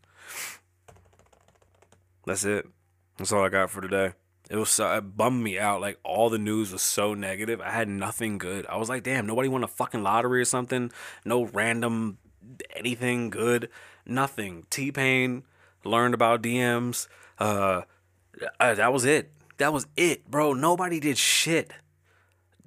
That's 2.25 2.43
it. 2.43 2.67
That's 3.17 3.31
all 3.31 3.43
I 3.43 3.49
got 3.49 3.69
for 3.69 3.81
today. 3.81 4.13
It 4.49 4.57
was 4.57 4.69
so, 4.69 4.95
it 4.95 5.17
bummed 5.17 5.43
me 5.43 5.57
out. 5.57 5.81
Like 5.81 5.99
all 6.03 6.29
the 6.29 6.37
news 6.37 6.71
was 6.71 6.81
so 6.81 7.13
negative. 7.13 7.61
I 7.61 7.71
had 7.71 7.87
nothing 7.87 8.37
good. 8.37 8.65
I 8.67 8.77
was 8.77 8.89
like, 8.89 9.03
damn, 9.03 9.25
nobody 9.25 9.47
won 9.47 9.63
a 9.63 9.67
fucking 9.67 10.03
lottery 10.03 10.41
or 10.41 10.45
something. 10.45 10.91
No 11.23 11.45
random 11.45 12.17
anything 12.75 13.29
good. 13.29 13.69
Nothing. 14.05 14.65
T 14.69 14.91
Pain 14.91 15.43
learned 15.83 16.13
about 16.13 16.41
DMs. 16.41 17.07
Uh, 17.39 17.81
uh, 18.59 18.73
that 18.75 18.91
was 18.93 19.05
it. 19.05 19.31
That 19.57 19.71
was 19.73 19.87
it, 19.95 20.29
bro. 20.29 20.53
Nobody 20.53 20.99
did 20.99 21.17
shit. 21.17 21.71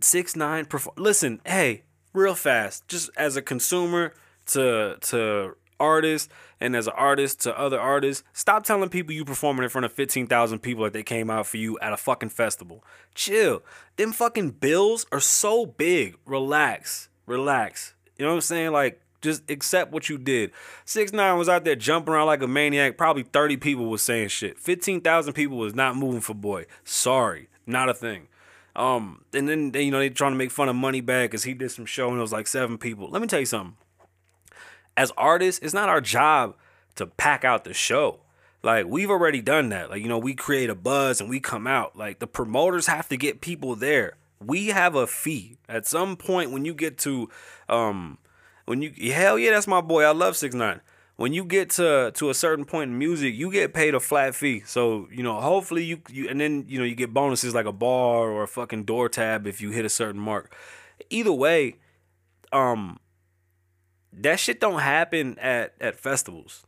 Six 0.00 0.36
nine. 0.36 0.64
Perform- 0.64 0.96
Listen, 0.96 1.40
hey, 1.44 1.82
real 2.12 2.34
fast. 2.34 2.86
Just 2.88 3.10
as 3.16 3.36
a 3.36 3.42
consumer 3.42 4.14
to 4.46 4.96
to 5.00 5.56
artists 5.80 6.28
and 6.60 6.74
as 6.74 6.86
an 6.88 6.94
artist 6.96 7.40
to 7.42 7.56
other 7.56 7.78
artists, 7.78 8.24
stop 8.32 8.64
telling 8.64 8.88
people 8.88 9.12
you 9.12 9.24
performing 9.24 9.62
in 9.64 9.68
front 9.68 9.84
of 9.84 9.92
fifteen 9.92 10.26
thousand 10.26 10.60
people 10.60 10.84
that 10.84 10.92
they 10.92 11.02
came 11.02 11.30
out 11.30 11.46
for 11.46 11.56
you 11.56 11.78
at 11.80 11.92
a 11.92 11.96
fucking 11.96 12.30
festival. 12.30 12.84
Chill. 13.14 13.62
Them 13.96 14.12
fucking 14.12 14.50
bills 14.52 15.06
are 15.12 15.20
so 15.20 15.66
big. 15.66 16.16
Relax. 16.24 17.08
Relax. 17.26 17.94
You 18.16 18.24
know 18.24 18.30
what 18.30 18.36
I'm 18.36 18.40
saying? 18.42 18.72
Like 18.72 19.00
just 19.20 19.48
accept 19.50 19.92
what 19.92 20.08
you 20.08 20.18
did. 20.18 20.52
Six 20.84 21.12
nine 21.12 21.38
was 21.38 21.48
out 21.48 21.64
there 21.64 21.76
jumping 21.76 22.14
around 22.14 22.26
like 22.26 22.42
a 22.42 22.48
maniac. 22.48 22.96
Probably 22.96 23.22
thirty 23.22 23.56
people 23.56 23.86
was 23.86 24.02
saying 24.02 24.28
shit. 24.28 24.58
Fifteen 24.58 25.00
thousand 25.00 25.32
people 25.32 25.56
was 25.56 25.74
not 25.74 25.96
moving 25.96 26.20
for 26.20 26.34
boy. 26.34 26.66
Sorry, 26.84 27.48
not 27.66 27.88
a 27.88 27.94
thing. 27.94 28.28
Um, 28.76 29.24
and 29.34 29.48
then 29.48 29.72
you 29.74 29.90
know 29.90 29.98
they 29.98 30.08
trying 30.08 30.32
to 30.32 30.38
make 30.38 30.52
fun 30.52 30.68
of 30.68 30.76
Moneybagg 30.76 31.24
because 31.24 31.44
he 31.44 31.52
did 31.52 31.70
some 31.70 31.84
show 31.84 32.08
and 32.08 32.18
it 32.18 32.22
was 32.22 32.32
like 32.32 32.46
seven 32.46 32.78
people. 32.78 33.10
Let 33.10 33.20
me 33.20 33.28
tell 33.28 33.40
you 33.40 33.46
something. 33.46 33.76
As 34.96 35.12
artists, 35.16 35.60
it's 35.64 35.74
not 35.74 35.88
our 35.88 36.00
job 36.00 36.54
to 36.94 37.06
pack 37.06 37.44
out 37.44 37.64
the 37.64 37.74
show. 37.74 38.20
Like 38.62 38.86
we've 38.86 39.10
already 39.10 39.40
done 39.40 39.68
that. 39.70 39.90
Like 39.90 40.02
you 40.02 40.08
know 40.08 40.18
we 40.18 40.34
create 40.34 40.70
a 40.70 40.74
buzz 40.76 41.20
and 41.20 41.28
we 41.28 41.40
come 41.40 41.66
out. 41.66 41.96
Like 41.96 42.20
the 42.20 42.26
promoters 42.28 42.86
have 42.86 43.08
to 43.08 43.16
get 43.16 43.40
people 43.40 43.74
there. 43.74 44.16
We 44.44 44.68
have 44.68 44.94
a 44.94 45.08
fee 45.08 45.56
at 45.68 45.84
some 45.84 46.16
point 46.16 46.52
when 46.52 46.64
you 46.64 46.74
get 46.74 46.98
to 46.98 47.28
um 47.68 48.18
when 48.68 48.82
you 48.82 49.12
hell 49.12 49.38
yeah, 49.38 49.50
that's 49.50 49.66
my 49.66 49.80
boy. 49.80 50.02
I 50.04 50.10
love 50.10 50.36
six 50.36 50.54
nine. 50.54 50.82
When 51.16 51.32
you 51.32 51.44
get 51.44 51.70
to 51.70 52.12
to 52.14 52.28
a 52.28 52.34
certain 52.34 52.66
point 52.66 52.90
in 52.90 52.98
music, 52.98 53.34
you 53.34 53.50
get 53.50 53.72
paid 53.72 53.94
a 53.94 54.00
flat 54.00 54.34
fee. 54.34 54.62
So 54.66 55.08
you 55.10 55.22
know, 55.22 55.40
hopefully 55.40 55.84
you 55.84 56.02
you 56.10 56.28
and 56.28 56.38
then 56.38 56.66
you 56.68 56.78
know 56.78 56.84
you 56.84 56.94
get 56.94 57.14
bonuses 57.14 57.54
like 57.54 57.64
a 57.64 57.72
bar 57.72 58.30
or 58.30 58.42
a 58.42 58.48
fucking 58.48 58.84
door 58.84 59.08
tab 59.08 59.46
if 59.46 59.62
you 59.62 59.70
hit 59.70 59.86
a 59.86 59.88
certain 59.88 60.20
mark. 60.20 60.54
Either 61.08 61.32
way, 61.32 61.76
um, 62.52 63.00
that 64.12 64.38
shit 64.38 64.60
don't 64.60 64.80
happen 64.80 65.38
at 65.38 65.72
at 65.80 65.96
festivals, 65.96 66.66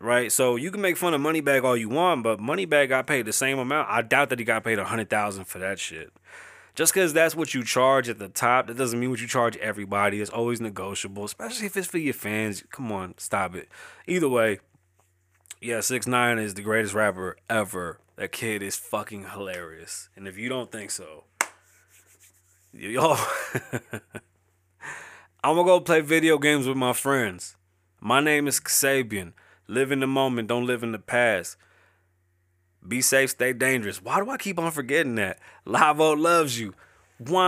right? 0.00 0.32
So 0.32 0.56
you 0.56 0.72
can 0.72 0.80
make 0.80 0.96
fun 0.96 1.14
of 1.14 1.20
Moneybagg 1.20 1.62
all 1.62 1.76
you 1.76 1.88
want, 1.88 2.24
but 2.24 2.40
Moneybagg 2.40 2.88
got 2.88 3.06
paid 3.06 3.26
the 3.26 3.32
same 3.32 3.60
amount. 3.60 3.88
I 3.88 4.02
doubt 4.02 4.30
that 4.30 4.40
he 4.40 4.44
got 4.44 4.64
paid 4.64 4.80
a 4.80 4.84
hundred 4.84 5.08
thousand 5.08 5.44
for 5.44 5.60
that 5.60 5.78
shit. 5.78 6.12
Just 6.74 6.94
because 6.94 7.12
that's 7.12 7.36
what 7.36 7.52
you 7.52 7.62
charge 7.62 8.08
at 8.08 8.18
the 8.18 8.28
top, 8.28 8.66
that 8.66 8.78
doesn't 8.78 8.98
mean 8.98 9.10
what 9.10 9.20
you 9.20 9.26
charge 9.26 9.56
everybody. 9.58 10.20
It's 10.20 10.30
always 10.30 10.60
negotiable, 10.60 11.24
especially 11.24 11.66
if 11.66 11.76
it's 11.76 11.86
for 11.86 11.98
your 11.98 12.14
fans. 12.14 12.64
Come 12.70 12.90
on, 12.90 13.14
stop 13.18 13.54
it. 13.54 13.68
Either 14.06 14.28
way, 14.28 14.60
yeah, 15.60 15.80
six 15.80 16.06
nine 16.06 16.38
is 16.38 16.54
the 16.54 16.62
greatest 16.62 16.94
rapper 16.94 17.36
ever. 17.50 18.00
That 18.16 18.32
kid 18.32 18.62
is 18.62 18.76
fucking 18.76 19.26
hilarious. 19.32 20.08
And 20.16 20.26
if 20.26 20.38
you 20.38 20.48
don't 20.48 20.72
think 20.72 20.90
so, 20.90 21.24
yo, 22.72 23.16
I'm 25.44 25.56
gonna 25.56 25.64
go 25.64 25.80
play 25.80 26.00
video 26.00 26.38
games 26.38 26.66
with 26.66 26.76
my 26.76 26.94
friends. 26.94 27.56
My 28.00 28.20
name 28.20 28.48
is 28.48 28.60
Kasabian. 28.60 29.34
Live 29.68 29.92
in 29.92 30.00
the 30.00 30.06
moment, 30.06 30.48
don't 30.48 30.66
live 30.66 30.82
in 30.82 30.92
the 30.92 30.98
past. 30.98 31.56
Be 32.86 33.00
safe, 33.00 33.30
stay 33.30 33.52
dangerous. 33.52 34.02
Why 34.02 34.18
do 34.20 34.28
I 34.30 34.36
keep 34.36 34.58
on 34.58 34.72
forgetting 34.72 35.14
that? 35.14 35.38
Lavoe 35.66 36.18
loves 36.18 36.58
you. 36.58 36.74
One. 37.18 37.42